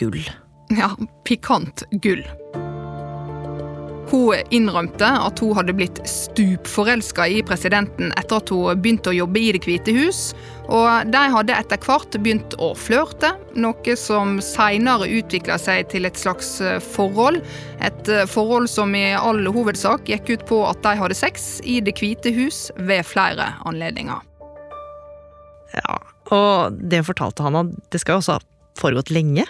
gull. 0.00 0.22
Ja, 0.74 0.92
pikant 1.24 1.84
gull. 2.02 2.24
Hun 4.06 4.38
innrømte 4.54 5.06
at 5.18 5.40
hun 5.42 5.56
hadde 5.58 5.74
blitt 5.74 5.98
stupforelska 6.06 7.24
i 7.26 7.40
presidenten 7.46 8.12
etter 8.14 8.38
at 8.38 8.52
hun 8.54 8.78
begynte 8.78 9.10
å 9.10 9.16
jobbe 9.16 9.40
i 9.40 9.48
Det 9.56 9.64
hvite 9.64 9.94
hus, 9.96 10.20
og 10.70 11.10
de 11.10 11.22
hadde 11.34 11.56
etter 11.56 11.80
hvert 11.82 12.14
begynt 12.22 12.54
å 12.62 12.70
flørte, 12.78 13.32
noe 13.58 13.96
som 13.98 14.38
seinere 14.42 15.10
utvikla 15.18 15.58
seg 15.58 15.90
til 15.90 16.06
et 16.06 16.18
slags 16.18 16.56
forhold. 16.94 17.42
Et 17.82 18.12
forhold 18.30 18.70
som 18.70 18.94
i 18.94 19.08
all 19.18 19.42
hovedsak 19.50 20.06
gikk 20.10 20.36
ut 20.36 20.46
på 20.54 20.62
at 20.70 20.82
de 20.86 20.94
hadde 21.02 21.18
sex 21.18 21.56
i 21.66 21.80
Det 21.82 21.98
hvite 21.98 22.30
hus 22.36 22.68
ved 22.78 23.02
flere 23.10 23.56
anledninger. 23.66 24.22
Ja, 25.74 25.98
og 26.34 26.76
det 26.90 27.04
fortalte 27.06 27.46
han 27.46 27.60
at 27.60 27.72
det 27.92 28.02
skal 28.02 28.16
jo 28.16 28.24
også 28.24 28.38
ha 28.38 28.44
foregått 28.80 29.12
lenge? 29.14 29.46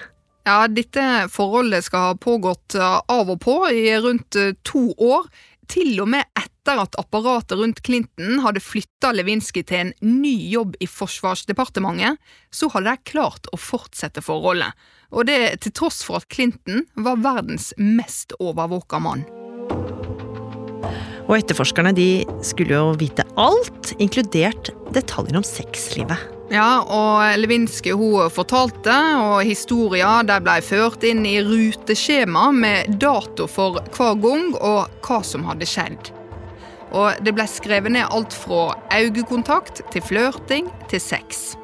Ja, 0.46 0.60
dette 0.70 1.26
forholdet 1.32 1.88
skal 1.88 2.12
ha 2.12 2.18
pågått 2.22 2.76
av 2.78 3.30
og 3.32 3.40
på 3.42 3.58
i 3.72 3.90
rundt 3.98 4.38
to 4.66 4.88
år, 4.94 5.26
til 5.66 5.96
og 5.98 6.10
med 6.12 6.22
etter 6.38 6.78
at 6.78 6.94
apparatet 7.00 7.58
rundt 7.58 7.80
Clinton 7.86 8.38
hadde 8.44 8.62
flytta 8.62 9.10
Lewinsky 9.14 9.64
til 9.66 9.88
en 9.88 9.92
ny 10.22 10.34
jobb 10.52 10.76
i 10.78 10.86
Forsvarsdepartementet, 10.86 12.20
så 12.54 12.70
hadde 12.70 12.94
de 12.94 13.10
klart 13.10 13.50
å 13.50 13.58
fortsette 13.58 14.22
forholdet, 14.22 14.70
og 15.10 15.26
det 15.26 15.58
til 15.64 15.74
tross 15.74 16.04
for 16.06 16.20
at 16.20 16.28
Clinton 16.30 16.86
var 16.94 17.18
verdens 17.24 17.72
mest 17.78 18.36
overvåka 18.38 19.02
mann. 19.02 19.26
Og 21.26 21.34
etterforskerne 21.40 21.90
de 21.96 22.22
skulle 22.46 22.78
jo 22.78 22.94
vite 23.00 23.26
alt, 23.34 23.90
inkludert 23.98 24.70
detaljer 24.94 25.42
om 25.42 25.46
sexlivet. 25.46 26.35
Ja, 26.46 26.84
og 26.86 27.40
Lewinsky 27.40 27.90
hun 27.98 28.30
fortalte, 28.30 28.94
og 29.18 29.40
historia 29.48 30.20
ble 30.22 30.60
ført 30.62 31.02
inn 31.06 31.24
i 31.26 31.40
ruteskjema 31.42 32.52
med 32.54 33.00
dato 33.02 33.48
for 33.50 33.80
hver 33.96 34.14
gang 34.22 34.52
og 34.60 35.02
hva 35.02 35.18
som 35.26 35.46
hadde 35.48 35.66
skjedd. 35.66 36.12
Og 36.94 37.18
det 37.26 37.34
ble 37.34 37.48
skrevet 37.50 37.96
ned 37.96 38.06
alt 38.14 38.34
fra 38.36 38.76
øyekontakt 38.94 39.82
til 39.90 40.06
flørting 40.06 40.70
til 40.90 41.02
sex. 41.02 41.56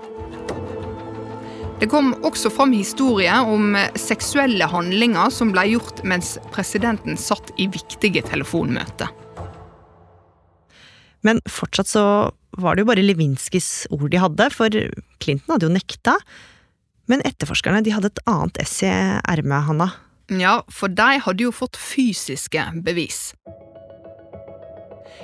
Det 1.78 1.88
kom 1.90 2.12
også 2.26 2.50
fram 2.50 2.74
historier 2.74 3.46
om 3.46 3.74
seksuelle 3.98 4.66
handlinger 4.70 5.30
som 5.34 5.54
ble 5.54 5.64
gjort 5.72 6.02
mens 6.06 6.36
presidenten 6.54 7.18
satt 7.18 7.54
i 7.58 7.66
viktige 7.70 8.22
telefonmøter. 8.26 9.10
Men 11.22 11.38
fortsatt 11.46 11.90
så 11.90 12.04
var 12.61 12.76
det 12.76 12.85
jo 12.85 12.90
bare 12.90 13.04
Levinskis 13.04 13.87
ord 13.92 14.11
de 14.12 14.21
hadde, 14.21 14.49
for 14.54 14.73
Clinton 15.23 15.54
hadde 15.54 15.68
jo 15.68 15.75
nekta. 15.75 16.16
Men 17.11 17.25
etterforskerne 17.26 17.82
de 17.85 17.94
hadde 17.94 18.12
et 18.12 18.25
annet 18.30 18.62
ess 18.62 18.80
i 18.85 18.90
ermet, 18.90 19.66
Hanna. 19.68 19.90
Ja, 20.32 20.61
for 20.73 20.92
de 20.92 21.18
hadde 21.25 21.44
jo 21.44 21.52
fått 21.54 21.76
fysiske 21.80 22.64
bevis. 22.85 23.32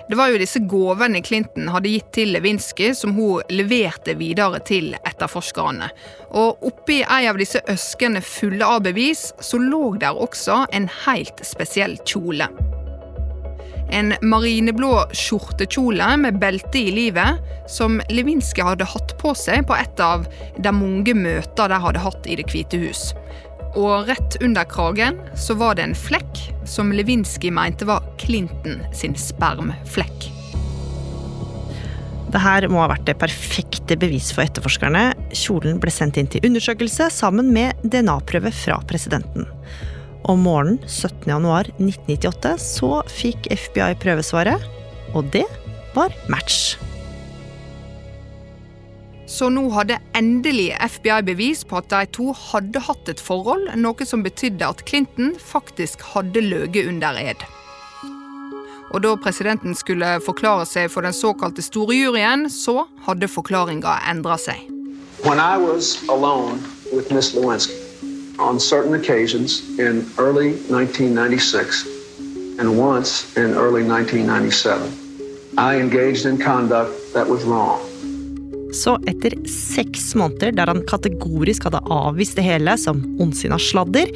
Det 0.08 0.16
var 0.16 0.30
jo 0.32 0.38
disse 0.40 0.60
gavene 0.64 1.20
Clinton 1.20 1.68
hadde 1.68 1.90
gitt 1.92 2.08
til 2.16 2.32
Lewinsky, 2.32 2.94
som 2.96 3.12
hun 3.12 3.44
leverte 3.52 4.14
videre 4.16 4.60
til 4.64 4.94
etterforskerne. 5.02 5.90
Og 6.32 6.64
oppi 6.64 7.02
ei 7.04 7.26
av 7.28 7.36
disse 7.40 7.60
øskene 7.68 8.24
fulle 8.24 8.64
av 8.64 8.86
bevis, 8.88 9.28
så 9.44 9.60
lå 9.60 9.98
der 10.00 10.16
også 10.16 10.62
en 10.72 10.88
helt 11.04 11.44
spesiell 11.44 11.98
kjole. 12.08 12.48
En 13.88 14.12
marineblå 14.20 14.92
skjortekjole 15.16 16.10
med 16.20 16.40
belte 16.42 16.80
i 16.80 16.92
livet, 16.92 17.40
som 17.68 18.00
Lewinsky 18.12 18.64
hadde 18.64 18.88
hatt 18.88 19.14
på 19.20 19.32
seg 19.36 19.64
på 19.68 19.76
et 19.78 20.02
av 20.04 20.26
de 20.58 20.72
mange 20.74 21.14
møter 21.16 21.72
de 21.72 21.80
hadde 21.84 22.04
hatt 22.04 22.28
i 22.28 22.36
Det 22.40 22.48
hvite 22.52 22.80
hus. 22.84 23.10
Og 23.78 24.08
rett 24.08 24.38
under 24.44 24.68
kragen 24.68 25.20
så 25.36 25.56
var 25.58 25.76
det 25.76 25.88
en 25.88 25.96
flekk 25.96 26.40
som 26.68 26.92
Lewinsky 26.92 27.52
mente 27.54 27.88
var 27.88 28.04
Clinton 28.20 28.82
sin 28.96 29.16
spermflekk. 29.16 30.32
Det 32.28 32.40
her 32.44 32.66
må 32.68 32.82
ha 32.82 32.90
vært 32.90 33.06
det 33.08 33.16
perfekte 33.20 33.96
bevis 33.96 34.28
for 34.36 34.44
etterforskerne. 34.44 35.14
Kjolen 35.32 35.78
ble 35.80 35.92
sendt 35.92 36.18
inn 36.20 36.28
til 36.28 36.44
undersøkelse 36.44 37.08
sammen 37.14 37.54
med 37.54 37.80
DNA-prøve 37.88 38.52
fra 38.52 38.76
presidenten. 38.88 39.48
Om 40.28 40.42
morgenen 40.44 40.76
17.1.1998 40.84 42.50
så 42.60 42.90
fikk 43.08 43.46
FBI 43.48 43.94
prøvesvaret, 44.02 44.60
og 45.16 45.30
det 45.32 45.46
var 45.94 46.12
match. 46.28 46.76
Så 49.28 49.48
nå 49.52 49.62
hadde 49.72 49.96
endelig 50.16 50.74
FBI 50.84 51.22
bevis 51.30 51.64
på 51.64 51.80
at 51.80 51.88
de 51.94 52.02
to 52.12 52.34
hadde 52.36 52.84
hatt 52.84 53.08
et 53.08 53.24
forhold, 53.24 53.70
noe 53.80 54.08
som 54.08 54.24
betydde 54.24 54.68
at 54.68 54.84
Clinton 54.88 55.32
faktisk 55.40 56.04
hadde 56.12 56.44
løyet 56.44 56.84
under 56.84 57.16
ed. 57.24 57.48
Og 58.92 59.00
da 59.04 59.16
presidenten 59.20 59.76
skulle 59.76 60.18
forklare 60.24 60.68
seg 60.68 60.92
for 60.92 61.08
den 61.08 61.16
såkalte 61.16 61.64
store 61.64 61.96
juryen, 61.96 62.50
så 62.52 62.84
hadde 63.08 63.32
forklaringa 63.32 63.96
endra 64.12 64.36
seg. 64.36 64.60
When 65.24 65.40
I 65.40 65.56
was 65.56 66.04
alone 66.08 66.60
with 66.92 67.12
Miss 67.12 67.32
Lewinsky 67.32 67.87
on 68.38 68.60
certain 68.60 68.94
occasions 68.94 69.62
in 69.78 70.06
early 70.18 70.50
1996 70.70 71.86
and 72.58 72.78
once 72.78 73.36
in 73.36 73.54
early 73.54 73.82
1997, 73.82 74.92
I 75.58 75.76
engaged 75.76 76.26
in 76.26 76.38
conduct 76.38 76.90
that 77.14 77.28
was 77.28 77.44
wrong. 77.44 77.80
Så 78.72 78.98
etter 79.06 79.32
seks 79.48 80.14
måneder 80.14 80.52
der 80.52 80.66
han 80.66 80.82
kategorisk 80.86 81.64
hadde 81.64 81.80
avvist 81.90 82.36
det 82.36 82.44
hele 82.44 82.74
som 82.78 83.00
ondsinna 83.20 83.58
sladder, 83.58 84.10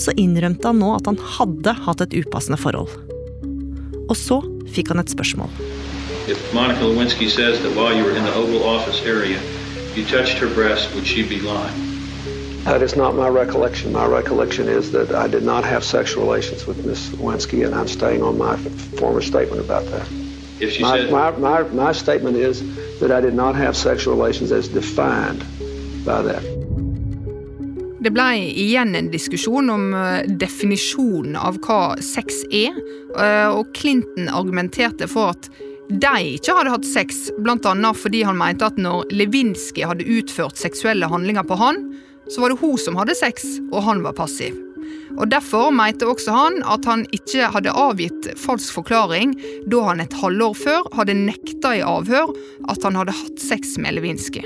så 0.00 0.14
innrømte 0.16 0.70
han 0.70 0.80
nå 0.80 0.94
at 0.96 1.10
han 1.10 1.18
hadde 1.36 1.74
hatt 1.84 2.06
et 2.06 2.16
upassende 2.22 2.58
forhold. 2.58 2.88
Og 4.08 4.16
så 4.16 4.40
fikk 4.72 4.94
han 4.94 5.04
et 5.04 5.12
spørsmål. 5.12 5.52
If 6.28 6.40
Monica 6.54 6.84
Lewinsky 6.84 7.28
says 7.28 7.60
that 7.60 7.76
while 7.76 7.94
you 7.96 8.04
were 8.04 8.16
in 8.16 8.24
the 8.24 8.34
Oval 8.34 8.64
Office 8.64 9.04
area, 9.04 9.38
you 9.94 10.04
touched 10.04 10.38
her 10.38 10.48
breast, 10.54 10.94
would 10.94 11.06
she 11.06 11.22
be 11.22 11.40
lying? 11.40 11.87
That 12.64 12.82
is 12.82 12.96
not 12.96 13.14
my 13.14 13.28
recollection. 13.28 13.92
My 13.92 14.06
recollection 14.06 14.68
is 14.68 14.92
that 14.92 15.14
I 15.14 15.28
did 15.28 15.42
not 15.42 15.64
have 15.64 15.82
sexual 15.84 16.24
relations 16.24 16.66
with 16.66 16.84
Miss 16.84 17.08
Lewinsky, 17.10 17.64
and 17.64 17.74
I'm 17.74 17.88
staying 17.88 18.22
on 18.22 18.36
my 18.36 18.56
former 18.98 19.22
statement 19.22 19.60
about 19.60 19.84
that. 19.86 20.06
If 20.60 20.72
she 20.72 20.82
My, 20.82 20.98
said, 20.98 21.10
my, 21.10 21.30
my, 21.30 21.62
my 21.62 21.92
statement 21.92 22.36
is 22.36 22.62
that 23.00 23.10
I 23.10 23.20
did 23.20 23.34
not 23.34 23.54
have 23.54 23.76
sexual 23.76 24.14
relations 24.14 24.52
as 24.52 24.68
defined 24.68 25.44
by 26.04 26.22
that. 26.22 26.42
Det 27.98 28.12
ble 28.14 28.26
igjen 28.38 28.94
en 28.94 29.08
diskusjon 29.10 29.70
om 29.74 29.88
eh, 29.94 30.26
definisjonen 30.38 31.34
av 31.38 31.58
hva 31.66 31.96
sex 32.02 32.44
er, 32.54 32.76
eh, 33.18 33.48
og 33.50 33.72
Clinton 33.74 34.30
argumenterte 34.30 35.08
for 35.10 35.34
at 35.34 35.48
de 35.88 36.36
ikke 36.36 36.54
hadde 36.54 36.74
hatt 36.74 36.86
sex, 36.86 37.26
bl.a. 37.42 37.92
fordi 37.96 38.22
han 38.28 38.38
mente 38.38 38.68
at 38.68 38.78
når 38.78 39.08
Lewinsky 39.10 39.86
hadde 39.88 40.06
utført 40.06 40.60
seksuelle 40.60 41.08
handlinger 41.10 41.46
på 41.48 41.58
han, 41.58 41.82
så 42.28 42.42
var 42.42 42.52
det 42.52 42.60
hun 42.62 42.78
som 42.80 42.98
hadde 43.00 43.16
sex, 43.18 43.44
og 43.72 43.82
han 43.86 44.02
var 44.04 44.16
passiv. 44.18 44.56
Og 45.18 45.26
Derfor 45.32 45.72
mente 45.74 46.06
også 46.06 46.32
han 46.34 46.60
at 46.68 46.86
han 46.88 47.04
ikke 47.16 47.48
hadde 47.54 47.74
avgitt 47.74 48.28
falsk 48.38 48.76
forklaring 48.78 49.34
da 49.70 49.82
han 49.88 50.02
et 50.04 50.14
halvår 50.20 50.54
før 50.56 50.86
hadde 50.94 51.16
nekta 51.18 51.74
i 51.78 51.84
avhør 51.84 52.30
at 52.70 52.86
han 52.86 52.98
hadde 52.98 53.16
hatt 53.16 53.42
sex 53.42 53.76
med 53.82 53.96
Lewinsky. 53.98 54.44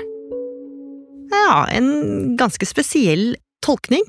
Ja, 1.33 1.65
en 1.73 2.35
ganske 2.39 2.65
spesiell 2.69 3.35
tolkning. 3.65 4.05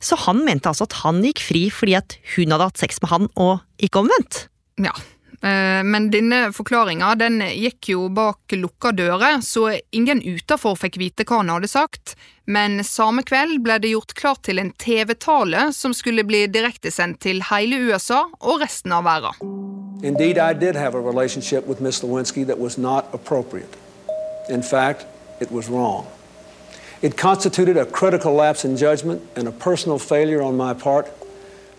Så 0.00 0.16
han 0.24 0.40
mente 0.46 0.70
altså 0.70 0.86
at 0.88 0.96
han 1.02 1.20
gikk 1.24 1.42
fri 1.44 1.66
fordi 1.74 1.98
at 1.98 2.16
hun 2.34 2.54
hadde 2.54 2.70
hatt 2.70 2.80
sex 2.80 3.02
med 3.04 3.12
han, 3.12 3.28
og 3.36 3.60
ikke 3.84 4.00
omvendt? 4.00 4.46
Ja, 4.80 4.94
men 5.40 6.10
denne 6.12 6.50
forklaringa 6.52 7.14
den 7.16 7.38
gikk 7.40 7.88
jo 7.94 8.08
bak 8.12 8.52
lukka 8.52 8.90
dører, 8.92 9.38
så 9.40 9.70
ingen 9.96 10.20
utafor 10.20 10.76
fikk 10.76 10.98
vite 11.00 11.24
hva 11.24 11.40
han 11.40 11.52
hadde 11.54 11.70
sagt. 11.72 12.14
Men 12.44 12.82
samme 12.84 13.22
kveld 13.24 13.62
ble 13.64 13.78
det 13.80 13.94
gjort 13.94 14.12
klart 14.18 14.42
til 14.48 14.60
en 14.60 14.72
TV-tale 14.76 15.70
som 15.72 15.94
skulle 15.96 16.26
bli 16.28 16.44
direktesendt 16.50 17.22
til 17.24 17.44
hele 17.48 17.78
USA 17.88 18.26
og 18.40 18.60
resten 18.64 18.92
av 18.92 19.06
verden. 19.08 19.38
Indeed, 20.02 20.38
I 20.38 20.52
did 20.52 20.76
have 20.76 20.94
a 20.94 21.00
relationship 21.00 21.66
with 21.66 21.80
Miss 21.80 22.02
Lewinsky 22.02 22.44
that 22.46 22.58
was 22.58 22.78
not 22.78 23.06
appropriate. 23.12 23.76
In 24.48 24.62
fact, 24.62 25.06
it 25.40 25.50
was 25.52 25.68
wrong. 25.68 26.06
It 27.02 27.16
constituted 27.16 27.76
a 27.76 27.86
critical 27.86 28.34
lapse 28.34 28.64
in 28.64 28.76
judgment 28.76 29.22
and 29.36 29.48
a 29.48 29.52
personal 29.52 29.98
failure 29.98 30.42
on 30.42 30.56
my 30.56 30.74
part 30.74 31.06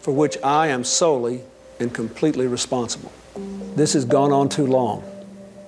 for 0.02 0.12
which 0.12 0.38
I 0.44 0.68
am 0.68 0.84
solely 0.84 1.42
and 1.80 1.94
completely 1.94 2.48
responsible. 2.48 3.12
This 3.76 3.94
has 3.94 4.04
gone 4.04 4.34
on 4.34 4.50
too 4.50 4.66
long, 4.66 5.02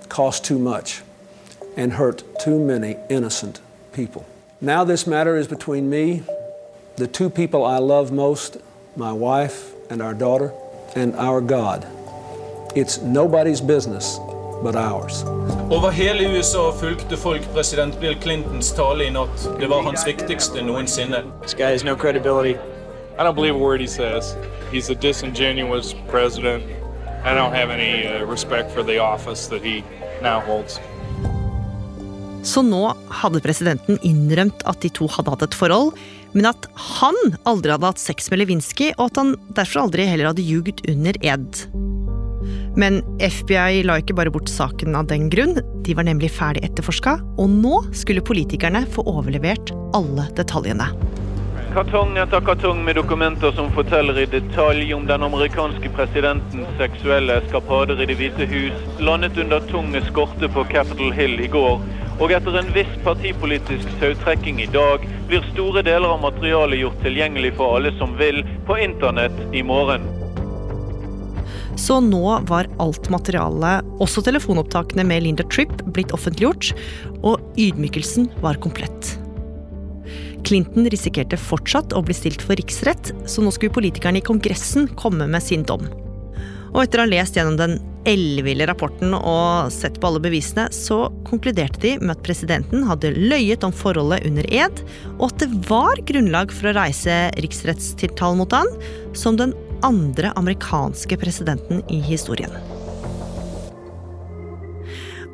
cost 0.09 0.43
too 0.43 0.59
much, 0.59 1.01
and 1.77 1.93
hurt 1.93 2.23
too 2.39 2.59
many 2.59 2.97
innocent 3.09 3.61
people. 3.93 4.25
Now, 4.59 4.83
this 4.83 5.07
matter 5.07 5.37
is 5.37 5.47
between 5.47 5.89
me, 5.89 6.23
the 6.97 7.07
two 7.07 7.29
people 7.29 7.65
I 7.65 7.77
love 7.77 8.11
most, 8.11 8.57
my 8.97 9.13
wife 9.13 9.71
and 9.89 10.01
our 10.01 10.13
daughter, 10.13 10.51
and 10.95 11.15
our 11.15 11.39
God. 11.39 11.87
It's 12.75 13.01
nobody's 13.01 13.61
business 13.61 14.19
but 14.61 14.75
ours. 14.75 15.23
Over 15.71 15.91
hele 15.91 16.21
USA 16.23 16.71
fulgte 16.71 17.17
folk 17.17 17.41
president 17.53 17.99
Bill 17.99 18.15
Clintons 18.15 18.71
tale 18.71 19.07
i 19.07 19.09
natt. 19.09 19.49
Det 19.59 19.67
var 19.67 19.81
hans 19.81 20.07
viktigste 20.07 20.61
noensinne. 20.61 21.23
This 21.41 21.53
guy 21.53 21.71
has 21.71 21.83
no 21.83 21.95
credibility. 21.95 22.57
I 23.17 23.23
don't 23.23 23.35
believe 23.35 23.55
a 23.55 23.57
word 23.57 23.81
he 23.81 23.87
says. 23.87 24.35
He's 24.71 24.89
a 24.89 24.95
disingenuous 24.95 25.95
president. 26.09 26.83
I 27.25 27.33
don't 27.33 27.53
have 27.53 27.69
any 27.71 28.05
uh, 28.05 28.25
respect 28.25 28.71
for 28.71 28.83
the 28.83 28.99
office 28.99 29.47
that 29.47 29.63
he 29.63 29.83
now 30.21 30.41
holds. 30.41 30.79
Så 32.43 32.59
nå 32.62 32.81
hadde 33.21 33.39
presidenten 33.39 33.95
innrømt 34.03 34.65
at 34.67 34.81
de 34.83 34.89
to 34.91 35.07
hadde 35.07 35.31
hatt 35.31 35.45
et 35.45 35.55
forhold, 35.55 35.93
men 36.36 36.49
at 36.49 36.67
han 36.99 37.15
aldri 37.47 37.71
hadde 37.71 37.88
hatt 37.93 38.01
sex 38.01 38.27
med 38.33 38.41
Lewinsky, 38.41 38.91
og 38.97 39.07
at 39.07 39.21
han 39.21 39.31
derfor 39.55 39.86
aldri 39.86 40.09
heller 40.09 40.33
hadde 40.33 40.43
ljugd 40.43 40.83
under 40.91 41.19
ed. 41.23 41.63
Men 42.75 42.99
FBI 43.23 43.86
la 43.88 44.01
ikke 44.01 44.17
bare 44.17 44.33
bort 44.33 44.51
saken 44.51 44.97
av 44.99 45.07
den 45.07 45.29
grunn, 45.31 45.55
de 45.88 45.95
var 45.95 46.09
nemlig 46.09 46.33
ferdig 46.36 46.65
etterforska, 46.67 47.15
og 47.39 47.57
nå 47.63 47.79
skulle 47.95 48.25
politikerne 48.25 48.83
få 48.91 49.07
overlevert 49.07 49.71
alle 49.95 50.27
detaljene. 50.36 50.91
Kartong 51.73 52.17
etter 52.17 52.41
kartong 52.41 52.83
med 52.86 52.95
dokumenter 52.95 53.51
som 53.51 53.71
forteller 53.73 54.19
i 54.21 54.25
detalj 54.29 54.91
om 54.93 55.07
den 55.09 55.23
amerikanske 55.25 55.89
presidentens 55.95 56.67
seksuelle 56.77 57.39
eskapader 57.41 57.97
i 58.03 58.05
Det 58.05 58.17
hvite 58.19 58.45
hus, 58.51 58.83
landet 59.01 59.39
under 59.41 59.63
tung 59.71 59.95
eskorte 59.97 60.49
på 60.53 60.65
Capitol 60.69 61.09
Hill 61.17 61.33
i 61.41 61.47
går. 61.49 61.81
Og 62.21 62.33
etter 62.38 62.59
en 62.59 62.69
viss 62.75 62.91
partipolitisk 63.07 63.89
tautrekking 64.03 64.62
i 64.62 64.69
dag, 64.69 65.07
blir 65.31 65.41
store 65.47 65.81
deler 65.81 66.13
av 66.13 66.21
materialet 66.27 66.83
gjort 66.83 67.01
tilgjengelig 67.07 67.55
for 67.57 67.79
alle 67.79 67.95
som 67.97 68.13
vil, 68.21 68.43
på 68.69 68.77
internett 68.77 69.41
i 69.49 69.65
morgen. 69.65 70.05
Så 71.73 71.97
nå 72.05 72.38
var 72.53 72.69
alt 72.86 73.09
materialet, 73.09 73.81
også 73.97 74.21
telefonopptakene 74.29 75.09
med 75.09 75.25
Linda 75.25 75.49
Tripp, 75.49 75.73
blitt 75.89 76.13
offentliggjort, 76.13 76.75
og 77.25 77.41
ydmykelsen 77.57 78.29
var 78.45 78.62
komplett. 78.62 79.15
Clinton 80.43 80.89
risikerte 80.91 81.39
fortsatt 81.39 81.95
å 81.95 82.01
bli 82.06 82.15
stilt 82.17 82.43
for 82.43 82.60
riksrett, 82.60 83.13
så 83.29 83.43
nå 83.43 83.51
skulle 83.53 83.73
politikerne 83.73 84.19
i 84.19 84.25
Kongressen 84.25 84.89
komme 84.99 85.27
med 85.29 85.43
sin 85.43 85.63
dom. 85.67 85.88
Og 86.73 86.82
etter 86.84 86.99
å 86.99 87.06
ha 87.06 87.12
lest 87.12 87.38
gjennom 87.38 87.58
den 87.60 87.77
elleville 88.10 88.65
rapporten 88.67 89.13
og 89.15 89.69
sett 89.71 89.99
på 90.01 90.10
alle 90.10 90.23
bevisene, 90.23 90.65
så 90.73 91.06
konkluderte 91.27 91.79
de 91.84 91.93
med 92.01 92.15
at 92.15 92.23
presidenten 92.25 92.84
hadde 92.88 93.13
løyet 93.15 93.63
om 93.63 93.75
forholdet 93.75 94.25
under 94.27 94.47
ed, 94.51 94.82
og 95.19 95.29
at 95.29 95.45
det 95.45 95.62
var 95.69 96.01
grunnlag 96.10 96.51
for 96.51 96.71
å 96.71 96.75
reise 96.79 97.17
riksrettstiltale 97.45 98.39
mot 98.41 98.58
han, 98.58 98.69
som 99.15 99.39
den 99.39 99.56
andre 99.86 100.34
amerikanske 100.39 101.19
presidenten 101.21 101.84
i 101.93 102.01
historien. 102.03 102.51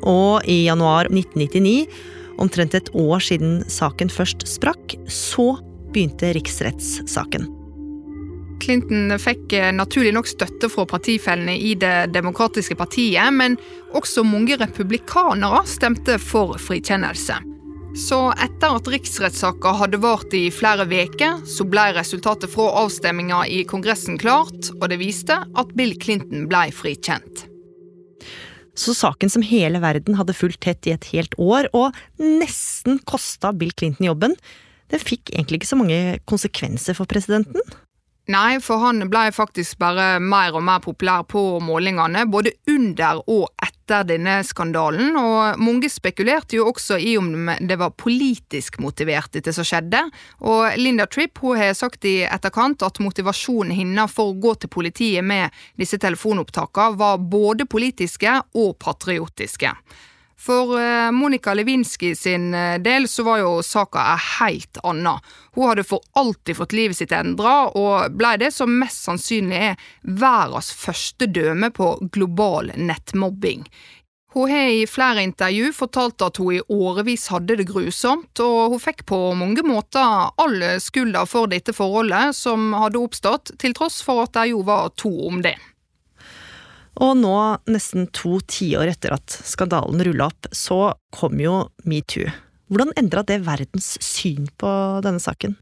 Og 0.06 0.46
i 0.48 0.62
januar 0.64 1.10
1999, 1.10 1.88
omtrent 2.40 2.74
et 2.76 2.90
år 2.96 3.22
siden 3.22 3.60
saken 3.70 4.12
først 4.12 4.46
sprakk, 4.48 4.96
så 5.06 5.54
begynte 5.92 6.32
riksrettssaken. 6.36 7.48
Clinton 8.60 9.14
fikk 9.18 9.54
eh, 9.56 9.70
naturlig 9.72 10.12
nok 10.14 10.28
støtte 10.28 10.68
fra 10.70 10.84
partifellene 10.88 11.56
i 11.56 11.74
Det 11.80 12.10
demokratiske 12.12 12.76
partiet, 12.76 13.32
men 13.32 13.56
også 13.96 14.24
mange 14.26 14.58
republikanere 14.60 15.62
stemte 15.68 16.18
for 16.20 16.58
frikjennelse. 16.60 17.40
Så 17.96 18.20
etter 18.38 18.76
at 18.78 18.86
riksrettssaka 18.92 19.72
hadde 19.80 19.98
vart 20.02 20.34
i 20.36 20.44
flere 20.54 20.86
uker, 20.86 21.40
så 21.42 21.66
ble 21.66 21.88
resultatet 21.96 22.52
fra 22.52 22.68
avstemminga 22.84 23.42
i 23.50 23.64
Kongressen 23.66 24.20
klart, 24.20 24.70
og 24.78 24.90
det 24.92 25.00
viste 25.00 25.40
at 25.42 25.74
Bill 25.74 25.96
Clinton 25.98 26.46
ble 26.50 26.68
frikjent. 26.70 27.49
Så 28.80 28.94
saken 28.96 29.32
som 29.32 29.44
hele 29.44 29.82
verden 29.82 30.16
hadde 30.16 30.36
fulgt 30.36 30.62
tett 30.64 30.88
i 30.88 30.94
et 30.94 31.10
helt 31.12 31.36
år, 31.36 31.68
og 31.76 31.96
nesten 32.16 33.00
kosta 33.08 33.52
Bill 33.52 33.74
Clinton 33.76 34.08
jobben, 34.08 34.36
det 34.90 35.02
fikk 35.02 35.34
egentlig 35.34 35.60
ikke 35.60 35.70
så 35.70 35.78
mange 35.78 36.00
konsekvenser 36.30 36.96
for 36.98 37.10
presidenten. 37.10 37.60
Nei, 38.30 38.60
for 38.62 38.78
han 38.84 39.02
ble 39.10 39.24
faktisk 39.34 39.80
bare 39.80 40.20
mer 40.22 40.54
og 40.54 40.62
mer 40.62 40.82
populær 40.84 41.24
på 41.26 41.40
målingene, 41.64 42.26
både 42.30 42.52
under 42.70 43.22
og 43.24 43.48
etter 43.64 44.04
denne 44.06 44.36
skandalen, 44.46 45.16
og 45.18 45.58
mange 45.58 45.90
spekulerte 45.90 46.60
jo 46.60 46.68
også 46.70 47.00
i 47.02 47.16
om 47.18 47.50
det 47.58 47.78
var 47.80 47.96
politisk 47.98 48.78
motivert, 48.84 49.32
dette 49.34 49.54
som 49.56 49.66
skjedde. 49.66 50.04
Og 50.46 50.78
Linda 50.78 51.08
Tripp 51.10 51.42
hun 51.42 51.58
har 51.58 51.74
sagt 51.74 52.06
i 52.06 52.20
etterkant 52.22 52.84
at 52.86 53.02
motivasjonen 53.02 53.74
hennes 53.74 54.14
for 54.14 54.30
å 54.30 54.38
gå 54.38 54.54
til 54.62 54.70
politiet 54.78 55.26
med 55.26 55.50
disse 55.80 55.98
telefonopptakene 55.98 57.00
var 57.00 57.18
både 57.18 57.66
politiske 57.66 58.36
og 58.54 58.76
patriotiske. 58.78 59.74
For 60.40 60.80
eh, 60.80 61.10
Monica 61.12 61.54
Lewinsky 61.54 62.14
sin 62.16 62.54
eh, 62.54 62.78
del 62.78 63.08
så 63.08 63.22
var 63.22 63.42
jo 63.42 63.50
saka 63.62 64.06
ei 64.14 64.22
helt 64.38 64.80
anna. 64.88 65.18
Hun 65.52 65.68
hadde 65.68 65.84
for 65.84 66.00
alltid 66.16 66.56
fått 66.56 66.72
livet 66.72 66.96
sitt 66.96 67.12
endra, 67.12 67.68
og 67.76 68.16
blei 68.16 68.38
det 68.40 68.48
som 68.56 68.72
mest 68.80 69.04
sannsynlig 69.04 69.60
er 69.70 69.88
verdens 70.00 70.72
første 70.72 71.28
døme 71.28 71.68
på 71.76 71.92
global 72.16 72.72
nettmobbing. 72.76 73.66
Hun 74.32 74.48
har 74.48 74.70
i 74.72 74.86
flere 74.86 75.26
intervju 75.26 75.72
fortalt 75.74 76.22
at 76.22 76.38
hun 76.40 76.54
i 76.54 76.62
årevis 76.72 77.26
hadde 77.34 77.58
det 77.58 77.66
grusomt, 77.68 78.40
og 78.40 78.72
hun 78.72 78.80
fikk 78.80 79.04
på 79.10 79.18
mange 79.36 79.64
måter 79.66 80.30
all 80.40 80.56
skylda 80.80 81.26
for 81.28 81.50
dette 81.50 81.74
forholdet 81.76 82.38
som 82.38 82.70
hadde 82.78 83.02
oppstått, 83.02 83.58
til 83.60 83.76
tross 83.76 84.00
for 84.06 84.24
at 84.24 84.38
det 84.38 84.52
jo 84.54 84.62
var 84.64 84.94
to 84.96 85.12
om 85.28 85.42
det. 85.44 85.58
Og 86.98 87.16
nå, 87.16 87.36
nesten 87.70 88.08
to 88.16 88.40
tiår 88.50 88.90
etter 88.90 89.14
at 89.14 89.40
skandalen 89.46 90.02
rulla 90.04 90.28
opp, 90.30 90.50
så 90.52 90.92
kom 91.14 91.38
jo 91.40 91.68
metoo. 91.88 92.28
Hvordan 92.70 92.94
endra 92.98 93.22
det 93.26 93.40
verdens 93.46 93.96
syn 94.02 94.50
på 94.60 94.70
denne 95.04 95.22
saken? 95.22 95.56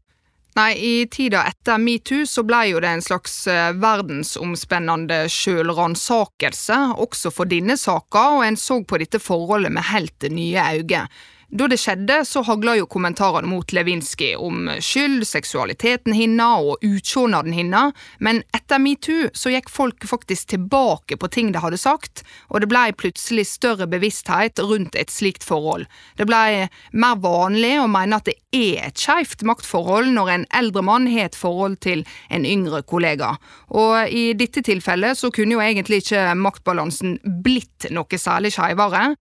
Nei, 0.57 0.73
I 0.75 0.93
tida 1.07 1.43
etter 1.47 1.77
metoo 1.79 2.25
så 2.27 2.43
ble 2.43 2.63
jo 2.71 2.81
det 2.83 2.89
en 2.91 3.03
slags 3.05 3.35
eh, 3.47 3.69
verdensomspennende 3.79 5.21
sjølransakelse, 5.31 6.79
også 6.99 7.31
for 7.33 7.49
denne 7.49 7.77
saka, 7.79 8.25
og 8.35 8.45
en 8.47 8.57
så 8.59 8.81
på 8.83 8.99
dette 8.99 9.21
forholdet 9.23 9.71
med 9.75 9.87
helt 9.91 10.27
nye 10.33 10.65
øyne. 10.79 11.05
Da 11.49 11.65
det 11.65 11.79
skjedde, 11.81 12.19
så 12.29 12.43
hagla 12.45 12.75
jo 12.77 12.85
kommentarene 12.85 13.49
mot 13.49 13.71
Lewinsky 13.73 14.35
om 14.37 14.67
skyld, 14.85 15.23
seksualiteten 15.25 16.13
hennes 16.13 16.67
og 16.69 16.85
utseendet 16.85 17.55
hennes, 17.57 17.97
men 18.21 18.43
etter 18.53 18.77
metoo 18.77 19.31
så 19.33 19.49
gikk 19.55 19.71
folk 19.73 20.05
faktisk 20.05 20.51
tilbake 20.53 21.17
på 21.17 21.31
ting 21.33 21.49
de 21.49 21.63
hadde 21.63 21.81
sagt, 21.81 22.21
og 22.53 22.61
det 22.61 22.69
blei 22.69 22.91
plutselig 22.93 23.47
større 23.49 23.89
bevissthet 23.89 24.61
rundt 24.61 24.93
et 24.93 25.09
slikt 25.09 25.41
forhold. 25.41 25.89
Det 26.21 26.29
blei 26.29 26.69
mer 26.93 27.17
vanlig 27.25 27.79
å 27.81 27.89
mene 27.89 28.21
at 28.21 28.29
det 28.29 28.37
er 28.53 28.85
et 28.91 29.01
skeivt 29.01 29.41
maktforhold 29.41 30.13
når 30.13 30.33
en 30.35 30.49
eldre 30.53 30.85
mann 30.85 31.09
har 31.09 31.31
et 31.31 31.41
forhold 31.41 31.81
til 31.81 32.05
en 32.29 32.45
yngre 32.45 32.85
kollega, 32.85 33.39
og 33.73 34.13
i 34.13 34.35
dette 34.37 34.61
tilfellet 34.69 35.17
så 35.17 35.33
kunne 35.33 35.57
jo 35.57 35.65
egentlig 35.65 36.03
ikke 36.05 36.29
maktbalansen 36.37 37.17
blitt 37.41 37.89
noe 37.89 38.21
særlig 38.21 38.53
skeivere. 38.53 39.15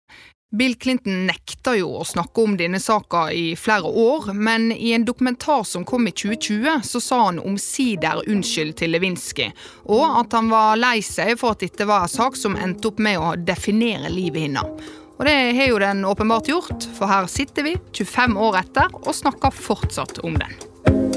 Bill 0.51 0.75
Clinton 0.75 1.27
nekta 1.27 1.75
jo 1.77 1.91
å 2.01 2.05
snakke 2.09 2.41
om 2.41 2.55
denne 2.57 2.79
saka 2.81 3.27
i 3.37 3.51
flere 3.57 3.85
år, 3.85 4.31
men 4.33 4.71
i 4.73 4.95
en 4.97 5.05
dokumentar 5.05 5.67
som 5.69 5.85
kom 5.85 6.09
i 6.09 6.13
2020, 6.17 6.81
så 6.89 7.01
sa 7.05 7.19
han 7.27 7.41
omsider 7.43 8.23
unnskyld 8.25 8.79
til 8.81 8.95
Lewinsky, 8.97 9.51
og 9.93 10.07
at 10.23 10.33
han 10.33 10.49
var 10.49 10.81
lei 10.81 11.03
seg 11.05 11.35
for 11.37 11.53
at 11.53 11.67
dette 11.67 11.85
var 11.85 12.07
en 12.07 12.15
sak 12.15 12.41
som 12.41 12.57
endte 12.57 12.89
opp 12.89 13.05
med 13.05 13.21
å 13.21 13.35
definere 13.37 14.09
livet 14.09 14.47
hennes. 14.47 14.89
Og 15.19 15.29
det 15.29 15.37
har 15.59 15.69
jo 15.69 15.83
den 15.85 16.01
åpenbart 16.09 16.49
gjort, 16.49 16.89
for 16.97 17.13
her 17.13 17.29
sitter 17.29 17.69
vi 17.69 17.77
25 17.93 18.41
år 18.49 18.63
etter 18.63 18.99
og 19.03 19.13
snakker 19.21 19.53
fortsatt 19.53 20.25
om 20.25 20.41
den. 20.41 21.08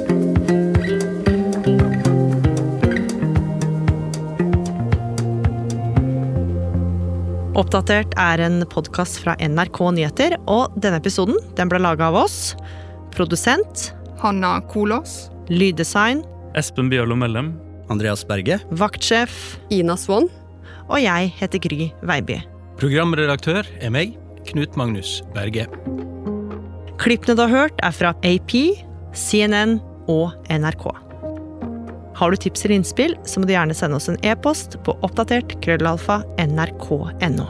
Oppdatert 7.51 8.13
er 8.15 8.39
en 8.39 8.61
podkast 8.71 9.17
fra 9.19 9.33
NRK 9.43 9.79
Nyheter, 9.97 10.37
og 10.47 10.71
denne 10.79 11.01
episoden 11.01 11.35
den 11.57 11.67
ble 11.67 11.81
laga 11.83 12.07
av 12.07 12.15
oss. 12.21 12.53
Produsent 13.11 13.89
Hanna 14.21 14.53
Kolås. 14.71 15.27
Lyddesign 15.51 16.21
Espen 16.55 16.87
Bjørlo 16.91 17.17
Mellem. 17.19 17.51
Andreas 17.91 18.23
Berge. 18.23 18.61
Vaktsjef 18.79 19.57
Ina 19.67 19.97
Swann. 19.99 20.29
Og 20.87 21.03
jeg 21.03 21.33
heter 21.41 21.59
Gry 21.67 21.89
Veiby. 22.07 22.39
Programredaktør 22.79 23.67
er 23.83 23.91
meg, 23.91 24.15
Knut 24.47 24.79
Magnus 24.79 25.19
Berge. 25.35 25.67
Klippene 27.03 27.35
du 27.35 27.43
har 27.43 27.51
hørt, 27.51 27.83
er 27.83 27.91
fra 27.91 28.15
AP, 28.23 28.55
CNN 29.11 29.81
og 30.07 30.31
NRK. 30.47 30.87
Har 32.15 32.31
du 32.31 32.37
tips 32.37 32.65
eller 32.65 32.75
innspill, 32.75 33.15
så 33.25 33.39
må 33.39 33.47
du 33.47 33.53
gjerne 33.55 33.75
sende 33.77 33.97
oss 33.97 34.09
en 34.11 34.19
e-post 34.25 34.77
på 34.85 34.95
oppdatert 35.05 35.57
krøllalfa 35.63 36.21
nrk.no. 36.41 37.47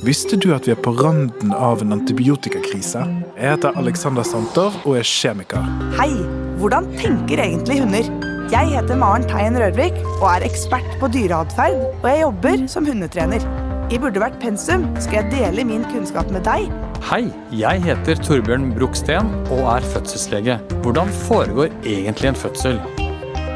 Visste 0.00 0.38
du 0.40 0.48
at 0.56 0.64
vi 0.64 0.72
er 0.72 0.80
på 0.80 0.94
randen 0.96 1.50
av 1.52 1.82
en 1.84 1.92
antibiotikakrise? 1.98 3.02
Jeg 3.36 3.52
heter 3.52 3.76
Alexander 3.76 4.24
Santer 4.24 4.72
og 4.88 4.96
er 4.96 5.04
kjemiker. 5.04 5.66
Hei! 5.98 6.14
Hvordan 6.60 6.88
tenker 6.96 7.40
egentlig 7.40 7.82
hunder? 7.82 8.08
Jeg 8.52 8.72
heter 8.72 8.96
Maren 8.98 9.28
Teien 9.28 9.54
Rørvik 9.60 10.00
og 10.16 10.26
er 10.32 10.46
ekspert 10.48 10.88
på 11.00 11.08
dyreatferd, 11.12 11.84
og 12.00 12.08
jeg 12.08 12.24
jobber 12.24 12.64
som 12.72 12.88
hundetrener. 12.88 13.44
I 13.92 14.00
Burde 14.00 14.22
vært 14.22 14.40
pensum 14.42 14.88
skal 15.02 15.20
jeg 15.20 15.34
dele 15.36 15.68
min 15.68 15.84
kunnskap 15.92 16.32
med 16.32 16.48
deg. 16.48 16.72
Hei, 17.00 17.30
jeg 17.56 17.80
heter 17.86 18.18
Torbjørn 18.20 18.74
Broksten 18.76 19.30
og 19.48 19.62
er 19.72 19.86
fødselslege. 19.94 20.58
Hvordan 20.84 21.08
foregår 21.24 21.72
egentlig 21.80 22.28
en 22.28 22.36
fødsel? 22.36 22.76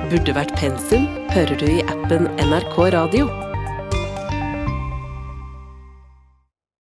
Burde 0.09 0.37
vært 0.41 0.57
pensum 0.57 1.05
hører 1.35 1.61
du 1.61 1.67
i 1.69 1.83
appen 1.85 2.31
NRK 2.41 2.79
Radio. 2.97 3.44